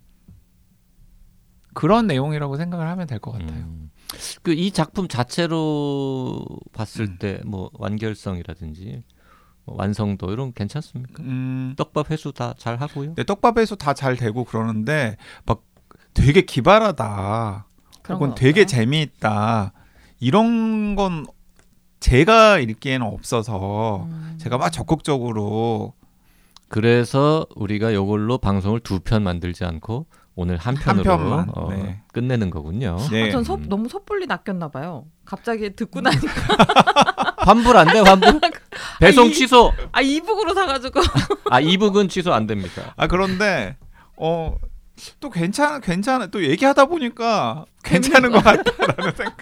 그런 1.74 2.06
내용이라고 2.06 2.56
생각을 2.56 2.86
하면 2.88 3.06
될 3.06 3.18
것 3.18 3.32
같아요. 3.32 3.64
음. 3.64 3.90
그이 4.42 4.72
작품 4.72 5.08
자체로 5.08 6.44
봤을 6.72 7.06
음. 7.06 7.16
때뭐 7.18 7.70
완결성이라든지 7.74 9.02
뭐 9.64 9.76
완성도 9.78 10.30
이런 10.32 10.52
괜찮습니까? 10.52 11.22
음, 11.22 11.74
떡밥 11.78 12.10
회수 12.10 12.32
다 12.32 12.54
잘 12.58 12.76
하고요. 12.76 13.14
네, 13.14 13.24
떡밥에서 13.24 13.76
다잘 13.76 14.16
되고 14.16 14.44
그러는데 14.44 15.16
막 15.46 15.62
되게 16.12 16.42
기발하다 16.42 17.66
혹은 18.10 18.18
건 18.18 18.34
되게? 18.34 18.66
재미있다 18.66 19.72
이런 20.20 20.94
건 20.94 21.24
제가 22.00 22.58
읽기에는 22.58 23.06
없어서 23.06 24.04
음. 24.10 24.34
제가 24.38 24.58
막 24.58 24.70
적극적으로 24.70 25.94
그래서 26.72 27.46
우리가 27.54 27.94
요걸로 27.94 28.38
방송을 28.38 28.80
두 28.80 29.00
편 29.00 29.22
만들지 29.22 29.64
않고 29.64 30.06
오늘 30.34 30.56
한 30.56 30.74
편으로 30.74 31.04
편만, 31.04 31.50
어, 31.54 31.68
네. 31.70 32.00
끝내는 32.12 32.48
거군요. 32.50 32.96
네. 33.10 33.28
아, 33.28 33.30
전 33.32 33.44
소, 33.44 33.54
음. 33.56 33.66
너무 33.68 33.88
섣불리 33.88 34.26
낚였나 34.26 34.68
봐요. 34.68 35.04
갑자기 35.26 35.74
듣고 35.76 36.00
나니까 36.00 36.24
환불 37.44 37.76
안 37.76 37.86
돼, 37.88 37.98
환불? 38.00 38.40
배송 39.00 39.26
이- 39.28 39.34
취소. 39.34 39.72
아 39.92 40.00
이북으로 40.00 40.54
사가지고 40.54 41.00
아, 41.50 41.60
이북은 41.60 42.08
취소 42.08 42.32
안 42.32 42.46
됩니다. 42.46 42.94
아 42.96 43.06
그런데 43.06 43.76
어 44.16 44.54
또 45.20 45.30
괜찮 45.30 45.80
괜찮아 45.80 46.26
또 46.26 46.44
얘기하다 46.44 46.84
보니까 46.84 47.64
괜찮은 47.82 48.30
것 48.30 48.44
같다라는 48.44 49.12
생각. 49.16 49.36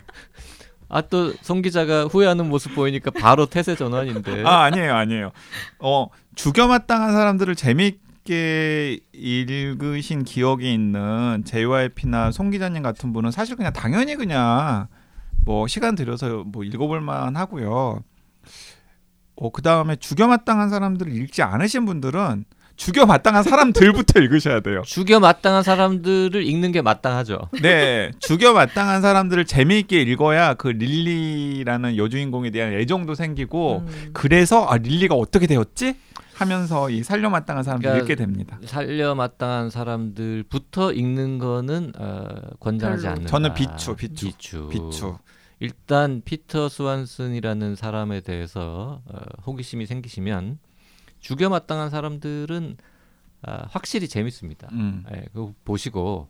아 0.90 1.00
또 1.03 1.33
송 1.42 1.62
기자가 1.62 2.05
후회하는 2.05 2.48
모습 2.48 2.74
보이니까 2.74 3.11
바로 3.12 3.46
태세 3.46 3.76
전환인데. 3.76 4.44
아 4.44 4.62
아니에요 4.64 4.94
아니에요. 4.94 5.31
어 5.79 6.09
죽여 6.35 6.66
마땅한 6.66 7.12
사람들을 7.12 7.55
재미있게 7.55 8.98
읽으신 9.12 10.24
기억이 10.24 10.72
있는 10.72 11.42
JYP나 11.44 12.33
송 12.33 12.50
기자님 12.50 12.83
같은 12.83 13.12
분은 13.12 13.31
사실 13.31 13.57
그냥 13.57 13.72
당연히 13.72 14.16
그냥 14.16 14.88
뭐 15.44 15.66
시간 15.66 15.94
들여서 15.94 16.44
뭐 16.46 16.64
읽어볼 16.64 17.00
만 17.00 17.37
하고요. 17.37 18.03
어, 19.37 19.50
그 19.50 19.62
다음에 19.62 19.96
죽여 19.96 20.26
마땅한 20.26 20.68
사람들을 20.68 21.14
읽지 21.14 21.42
않으신 21.42 21.87
분들은 21.87 22.44
죽여 22.81 23.05
마땅한 23.05 23.43
사람들부터 23.43 24.21
읽으셔야 24.25 24.61
돼요. 24.61 24.81
죽여 24.87 25.21
마땅한 25.21 25.62
사람들을 25.62 26.43
읽는 26.43 26.73
게 26.73 26.81
마땅하죠. 26.81 27.51
네, 27.61 28.11
죽여 28.21 28.55
마땅한 28.55 29.03
사람들을 29.03 29.45
재미있게 29.45 30.01
읽어야 30.01 30.55
그 30.55 30.69
릴리라는 30.69 31.99
여주인공에 31.99 32.49
대한 32.49 32.73
애정도 32.73 33.14
생기고 33.14 33.85
음. 33.87 34.11
그래서 34.14 34.64
아 34.64 34.79
릴리가 34.79 35.14
어떻게 35.14 35.47
되었지? 35.47 35.95
하면서 36.33 36.88
이 36.88 37.03
살려 37.03 37.29
마땅한 37.29 37.64
사람들 37.64 37.83
그러니까 37.87 38.03
읽게 38.03 38.14
됩니다. 38.14 38.59
살려 38.64 39.14
마땅한 39.14 39.69
사람들부터 39.69 40.95
읽는 40.95 41.38
거는 41.38 41.93
어, 41.99 42.25
권장하지. 42.61 43.09
않는다. 43.09 43.29
저는 43.29 43.53
비추, 43.53 43.95
비추, 43.95 44.25
비추. 44.31 44.69
비추. 44.71 45.19
일단 45.59 46.23
피터 46.25 46.71
스완슨이라는 46.71 47.77
사람에 47.77 48.21
대해서 48.21 49.03
어, 49.05 49.19
호기심이 49.47 49.85
생기시면 49.85 50.59
죽여 51.21 51.49
마땅한 51.49 51.91
사람들은 51.91 52.77
아, 53.43 53.67
확실히 53.71 54.09
재밌습니다. 54.09 54.69
음. 54.73 55.05
예, 55.15 55.25
그거 55.33 55.55
보시고 55.65 56.29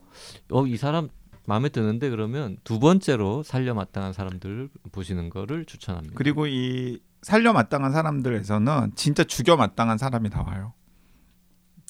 어 0.53 0.66
이 0.66 0.76
사람 0.76 1.09
마음에 1.46 1.68
드는데 1.68 2.11
그러면 2.11 2.59
두 2.62 2.79
번째로 2.79 3.42
살려 3.42 3.74
마땅한 3.74 4.12
사람들 4.12 4.68
보시는 4.92 5.31
거를 5.31 5.64
추천합니다. 5.64 6.14
그리고 6.16 6.46
이 6.46 7.00
살려 7.22 7.53
마땅한 7.53 7.92
사람들에서는 7.92 8.92
진짜 8.94 9.24
죽여 9.24 9.57
마땅한 9.57 9.98
사람이 9.98 10.29
나와요. 10.29 10.74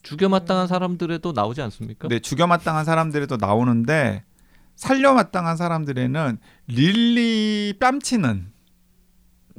죽여 0.03 0.31
마땅한 0.31 0.67
사람들에도 0.67 1.33
나오지 1.33 1.61
않습니까? 1.63 2.09
네, 2.09 2.21
죽여 2.21 2.47
마땅한 2.47 2.87
사람들에도 2.87 3.37
나오는데 3.37 4.25
살려 4.77 5.13
마땅한 5.13 5.59
사람들에는 5.59 6.39
릴리 6.69 7.75
뺨치는 7.79 8.51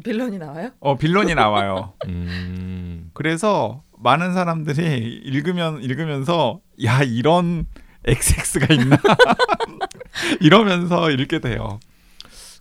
빌런이 0.04 0.40
나와요? 0.40 0.72
어 0.80 0.98
빌런이 0.98 1.36
나와요. 1.36 1.94
음, 2.08 2.91
그래서 3.14 3.84
많은 3.98 4.34
사람들이 4.34 5.22
읽으면 5.26 5.84
읽으면서 5.84 6.62
야 6.84 7.04
이런 7.04 7.66
XX가 8.06 8.74
있나 8.74 8.98
이러면서 10.42 11.12
읽게 11.12 11.40
돼요. 11.40 11.80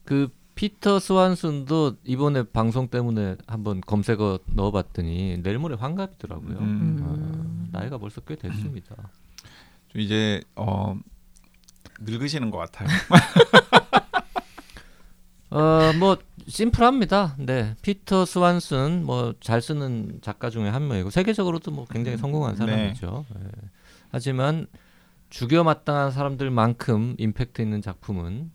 그 0.05 0.29
피터 0.55 0.99
스완슨도 0.99 1.97
이번에 2.05 2.43
방송 2.43 2.89
때문에 2.89 3.37
한번 3.47 3.81
검색어 3.81 4.41
넣어봤더니 4.45 5.43
내일 5.43 5.59
모레 5.59 5.77
환갑이더라고요. 5.77 6.59
음. 6.59 6.99
어, 7.03 7.79
나이가 7.79 7.97
벌써 7.97 8.21
꽤 8.21 8.37
됐습니다. 8.37 8.95
좀 9.89 10.03
이제 10.03 10.43
어 10.57 10.95
늙으시는 12.01 12.51
것 12.51 12.59
같아요. 12.59 12.89
어, 15.51 15.93
뭐 15.99 16.17
심플합니다. 16.47 17.37
네, 17.39 17.75
피터 17.83 18.25
스완슨 18.25 19.05
뭐 19.05 19.35
잘 19.41 19.61
쓰는 19.63 20.19
작가 20.23 20.51
중에 20.51 20.69
한 20.69 20.87
명이고 20.89 21.11
세계적으로도 21.11 21.71
뭐 21.71 21.87
굉장히 21.91 22.17
성공한 22.19 22.53
네. 22.55 22.59
사람이죠. 22.59 23.25
예. 23.37 23.49
하지만 24.11 24.67
죽여 25.29 25.63
마땅한 25.65 26.11
사람들만큼 26.11 27.17
임팩트 27.19 27.63
있는 27.63 27.81
작품은 27.81 28.51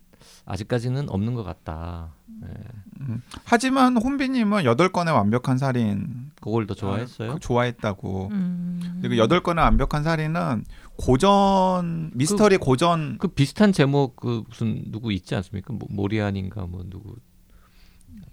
아직까지는 0.45 1.09
없는 1.09 1.33
것 1.33 1.43
같다. 1.43 2.13
예. 2.43 3.15
하지만 3.45 3.97
혼비님은 3.97 4.65
여덟 4.65 4.89
건의 4.91 5.13
완벽한 5.13 5.57
살인 5.57 6.31
그걸 6.41 6.67
더 6.67 6.73
좋아했어요. 6.73 7.33
그 7.35 7.39
좋아했다고. 7.39 8.29
음. 8.31 8.99
그리고 9.01 9.17
여덟 9.17 9.41
건의 9.41 9.63
완벽한 9.63 10.03
살인은 10.03 10.65
고전 10.97 12.11
미스터리 12.13 12.57
고전 12.57 13.17
그 13.17 13.27
비슷한 13.29 13.71
제목 13.71 14.15
그 14.17 14.43
무슨 14.47 14.83
누구 14.91 15.11
있지 15.11 15.35
않습니까? 15.35 15.73
뭐, 15.73 15.87
모리안인가 15.89 16.65
뭐 16.67 16.83
누구 16.89 17.15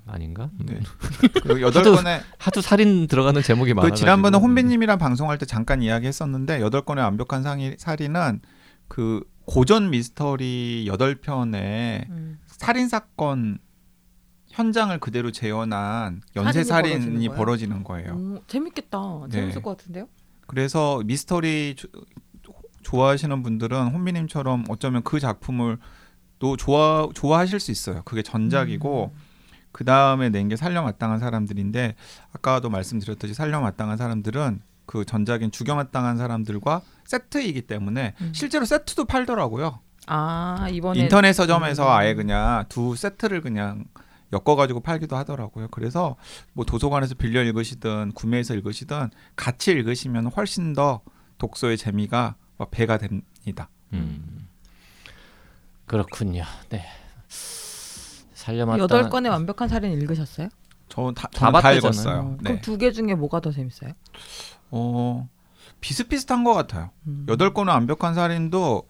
아닌가? 0.07 0.51
음. 0.61 0.67
네. 0.67 0.81
그 1.43 1.61
여덟 1.63 1.81
하도 1.83 1.95
건의 1.97 2.21
하도 2.39 2.61
살인 2.61 3.07
들어가는 3.07 3.41
제목이 3.43 3.75
많아. 3.75 3.89
그 3.91 3.95
지난번에 3.95 4.39
혼비님이랑 4.39 4.99
방송할 4.99 5.39
때 5.39 5.47
잠깐 5.47 5.83
이야기했었는데 5.83 6.61
여덟 6.61 6.83
건의 6.85 7.05
완벽한 7.05 7.43
상이, 7.43 7.75
살인은 7.79 8.41
그 8.89 9.23
고전 9.45 9.91
미스터리 9.91 10.85
여덟 10.87 11.15
편의 11.17 12.07
음. 12.11 12.39
살인 12.47 12.89
사건 12.89 13.59
현장을 14.49 14.97
그대로 15.01 15.31
재현한 15.33 16.21
연쇄 16.37 16.63
살인이 16.63 17.01
살인이 17.01 17.29
벌어지는 17.29 17.83
벌어지는 17.83 17.85
거예요. 17.85 18.15
오, 18.15 18.43
재밌겠다. 18.47 18.99
네. 19.31 19.41
재밌을 19.41 19.63
것 19.63 19.77
같은데요? 19.79 20.09
그래서 20.47 21.01
미스터리 21.07 21.75
조- 21.77 21.89
좋아하시는 22.83 23.43
분들은 23.43 23.89
혼비님처럼 23.89 24.65
어쩌면 24.69 25.03
그 25.03 25.19
작품을 25.21 25.79
또 26.39 26.57
좋아 26.57 27.09
좋아하실 27.15 27.61
수 27.61 27.71
있어요. 27.71 28.03
그게 28.05 28.23
전작이고 28.23 29.13
음. 29.15 29.19
그 29.73 29.85
다음에 29.85 30.29
낸 30.29 30.49
게 30.49 30.57
살려마땅한 30.57 31.19
사람들인데 31.19 31.95
아까도 32.33 32.69
말씀드렸듯이 32.71 33.35
살려마땅한 33.35 33.97
사람들은 33.97 34.61
그 34.87 35.05
전작인 35.05 35.51
죽여마땅한 35.51 36.19
사람들과 36.19 36.83
세트이기 37.05 37.63
때문에 37.63 38.15
음. 38.21 38.33
실제로 38.35 38.65
세트도 38.65 39.07
팔더라고요. 39.07 39.79
아 40.07 40.67
이번에 40.71 41.01
인터넷 41.01 41.33
서점에서 41.33 41.85
음. 41.87 41.91
아예 41.91 42.15
그냥 42.15 42.65
두 42.69 42.97
세트를 42.97 43.41
그냥 43.41 43.85
엮어가지고 44.33 44.81
팔기도 44.81 45.17
하더라고요. 45.17 45.69
그래서 45.71 46.17
뭐 46.55 46.65
도서관에서 46.65 47.15
빌려 47.15 47.43
읽으시든 47.43 48.13
구매해서 48.13 48.55
읽으시든 48.55 49.11
같이 49.37 49.71
읽으시면 49.73 50.27
훨씬 50.27 50.73
더 50.73 51.03
독서의 51.39 51.77
재미가 51.79 52.35
뭐 52.57 52.67
배가 52.71 52.99
됩니다. 52.99 53.69
음. 53.93 54.49
그렇군요. 55.87 56.45
네. 56.71 56.85
살려마땅 58.43 58.81
여덟 58.81 59.09
건의 59.09 59.31
완벽한 59.31 59.69
살인 59.69 59.93
읽으셨어요? 59.93 60.49
저는 60.89 61.15
다, 61.15 61.29
다 61.33 61.47
저는 61.47 61.61
다. 61.61 61.73
읽었어요. 61.73 62.19
어, 62.19 62.37
네. 62.41 62.43
그럼 62.43 62.61
두 62.61 62.77
개 62.77 62.91
중에 62.93 63.15
뭐가 63.15 63.41
더 63.41 63.51
재밌어요? 63.53 63.93
어, 64.71 65.29
비슷비슷한 65.81 66.45
것 66.45 66.53
같아요. 66.55 66.91
음. 67.07 67.27
여덟 67.29 67.55
건의 67.55 67.73
완벽한 67.75 68.15
살인도 68.15 68.83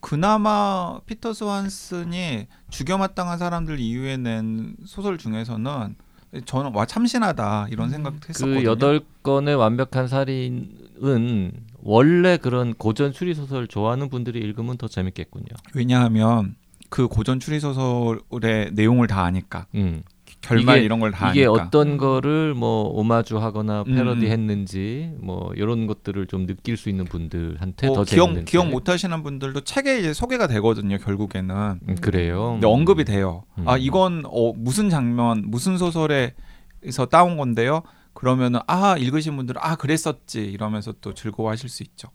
그나마 0.00 1.00
피터 1.06 1.32
스완슨이 1.32 2.46
죽여 2.68 2.98
마땅한 2.98 3.38
사람들 3.38 3.80
이후에 3.80 4.18
낸 4.18 4.76
소설 4.86 5.16
중에서는 5.16 5.96
저는 6.44 6.74
와 6.74 6.84
참신하다 6.84 7.68
이런 7.70 7.88
음. 7.88 7.90
생각했었거든요. 7.90 8.58
그 8.60 8.64
여덟 8.64 9.00
건의 9.22 9.54
완벽한 9.54 10.08
살인은 10.08 11.52
원래 11.82 12.36
그런 12.36 12.74
고전 12.74 13.12
추리 13.12 13.34
소설 13.34 13.66
좋아하는 13.66 14.08
분들이 14.10 14.40
읽으면 14.40 14.76
더 14.76 14.88
재밌겠군요. 14.88 15.46
왜냐하면 15.74 16.56
그 16.94 17.08
고전 17.08 17.40
추리 17.40 17.58
소설의 17.58 18.70
내용을 18.72 19.08
다 19.08 19.24
아니까 19.24 19.66
음. 19.74 20.04
결말 20.40 20.76
이게- 20.76 20.84
이런 20.84 21.00
걸 21.00 21.10
다 21.10 21.30
이게 21.32 21.44
아니까. 21.44 21.64
어떤 21.64 21.96
거를 21.96 22.54
뭐 22.54 22.84
오마주하거나 22.84 23.82
음, 23.88 23.94
패러디했는지 23.96 25.14
뭐 25.18 25.50
이런 25.56 25.88
것들을 25.88 26.26
좀 26.28 26.46
느낄 26.46 26.76
수 26.76 26.88
있는 26.88 27.04
분들한테 27.06 27.88
어, 27.88 27.94
더 27.94 28.04
기억 28.04 28.26
재밌는 28.26 28.44
기억 28.44 28.68
못 28.68 28.88
하시는 28.88 29.22
분들도 29.24 29.62
책에 29.62 29.98
이제 29.98 30.12
소개가 30.12 30.46
되거든요. 30.46 30.98
결국에는 30.98 31.80
음, 31.88 31.94
그래요. 32.00 32.52
근데 32.52 32.66
언급이 32.68 33.04
돼요. 33.04 33.42
음. 33.58 33.66
아 33.66 33.76
이건 33.76 34.22
어, 34.26 34.52
무슨 34.52 34.88
장면 34.88 35.42
무슨 35.46 35.76
소설에서 35.78 37.06
따온 37.10 37.36
건데요. 37.36 37.82
그러면은 38.12 38.60
아 38.68 38.96
읽으신 38.96 39.34
분들은 39.36 39.60
아 39.64 39.74
그랬었지 39.74 40.44
이러면서 40.44 40.92
또 41.00 41.12
즐거워하실 41.14 41.68
수 41.68 41.82
있죠. 41.82 42.08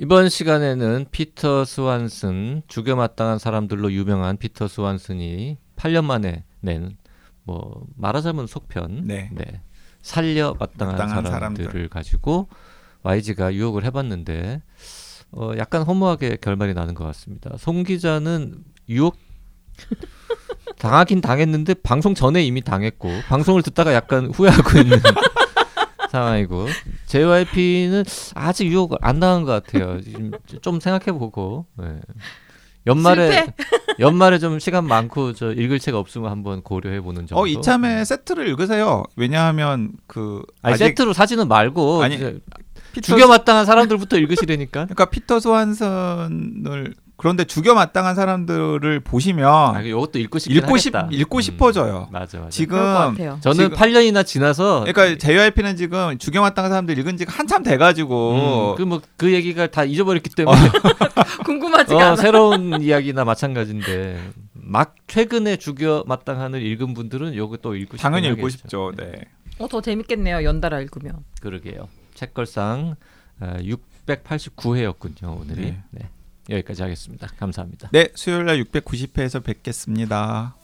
이번 0.00 0.28
시간에는 0.28 1.06
피터 1.10 1.64
스완슨 1.64 2.62
죽여 2.66 2.96
마땅한 2.96 3.38
사람들로 3.38 3.92
유명한 3.92 4.36
피터 4.36 4.68
스완슨이 4.68 5.58
8년 5.76 6.04
만에 6.04 6.44
낸 6.60 6.96
뭐 7.44 7.86
말하자면 7.96 8.46
속편 8.46 9.06
네. 9.06 9.30
살려 10.00 10.54
마땅한, 10.58 10.96
마땅한 10.96 11.24
사람들을 11.26 11.70
사람들. 11.70 11.88
가지고 11.88 12.48
YG가 13.02 13.54
유혹을 13.54 13.84
해봤는데 13.84 14.62
어, 15.32 15.52
약간 15.56 15.82
허무하게 15.82 16.36
결말이 16.40 16.74
나는 16.74 16.94
것 16.94 17.04
같습니다. 17.04 17.56
송 17.58 17.82
기자는 17.82 18.64
유혹 18.88 19.16
당하긴 20.78 21.20
당했는데 21.20 21.74
방송 21.74 22.14
전에 22.14 22.44
이미 22.44 22.60
당했고 22.60 23.08
방송을 23.28 23.62
듣다가 23.62 23.94
약간 23.94 24.26
후회하고 24.26 24.78
있는 24.78 24.98
상황이고 26.12 26.66
JYP는 27.06 28.04
아직 28.34 28.66
유혹을 28.66 28.98
안 29.00 29.18
당한 29.18 29.44
것 29.44 29.64
같아요. 29.64 29.98
좀 30.60 30.78
생각해보고 30.78 31.66
네. 31.78 32.00
연말에 32.86 33.46
연말에 33.98 34.38
좀 34.38 34.58
시간 34.58 34.86
많고 34.86 35.32
저 35.32 35.52
읽을 35.52 35.78
책 35.78 35.94
없으면 35.94 36.30
한번 36.30 36.62
고려해 36.62 37.00
보는 37.00 37.26
정도. 37.26 37.40
어 37.40 37.46
이참에 37.46 38.04
세트를 38.04 38.46
읽으세요. 38.48 39.04
왜냐하면 39.16 39.92
그 40.06 40.42
아니 40.60 40.74
아직 40.74 40.84
세트로 40.88 41.14
사지는 41.14 41.48
말고 41.48 42.02
아니, 42.02 42.18
피터 42.92 43.00
죽여 43.00 43.26
마땅한 43.26 43.64
사람들부터 43.64 44.18
읽으시려니까. 44.18 44.84
그러니까 44.84 45.06
피터 45.06 45.40
스완슨을 45.40 46.94
그런데 47.22 47.44
죽여 47.44 47.72
마땅한 47.74 48.16
사람들을 48.16 48.98
보시면 48.98 49.46
아, 49.76 49.80
이것도 49.80 50.18
읽고 50.18 50.40
싶긴 50.40 50.58
읽고 50.60 50.76
싶 50.76 50.92
하겠다. 50.92 51.08
읽고 51.16 51.38
음, 51.38 51.40
싶어져요. 51.40 52.08
맞아 52.10 52.38
맞아. 52.38 52.50
지금 52.50 52.78
그럴 52.78 52.92
것 52.94 52.98
같아요. 52.98 53.38
저는 53.40 53.70
지금- 53.70 53.78
8년이나 53.78 54.26
지나서 54.26 54.84
그러니까 54.84 55.16
JYP는 55.18 55.76
지금 55.76 56.18
죽여 56.18 56.40
마땅한 56.40 56.68
사람들 56.72 56.98
읽은 56.98 57.16
지가 57.18 57.32
한참 57.32 57.62
돼 57.62 57.76
가지고 57.76 58.74
그뭐 58.76 59.00
그 59.16 59.32
얘기가 59.32 59.68
다 59.68 59.84
잊어버렸기 59.84 60.30
때문에 60.30 60.56
궁금하지가 61.46 61.96
어, 61.96 62.00
않아. 62.08 62.16
새로운 62.16 62.82
이야기나 62.82 63.24
마찬가지인데 63.24 64.20
막 64.54 64.96
최근에 65.06 65.58
죽여 65.58 66.02
마땅한을 66.08 66.60
읽은 66.60 66.92
분들은 66.92 67.36
요거 67.36 67.58
또 67.58 67.76
읽고 67.76 67.98
싶긴 67.98 68.02
당연히 68.02 68.34
읽고. 68.34 68.48
싶죠. 68.48 68.90
네. 68.96 69.12
어, 69.60 69.68
더 69.68 69.80
재밌겠네요. 69.80 70.42
연달아 70.42 70.80
읽으면. 70.80 71.18
그러게요. 71.40 71.86
책걸상 72.14 72.96
689회였군요 73.40 75.40
오늘이. 75.40 75.60
네. 75.62 75.82
네. 75.90 76.08
여기까지 76.50 76.82
하겠습니다. 76.82 77.28
감사합니다. 77.38 77.88
네, 77.92 78.08
수요일 78.14 78.46
날 78.46 78.62
690회에서 78.64 79.42
뵙겠습니다. 79.42 80.56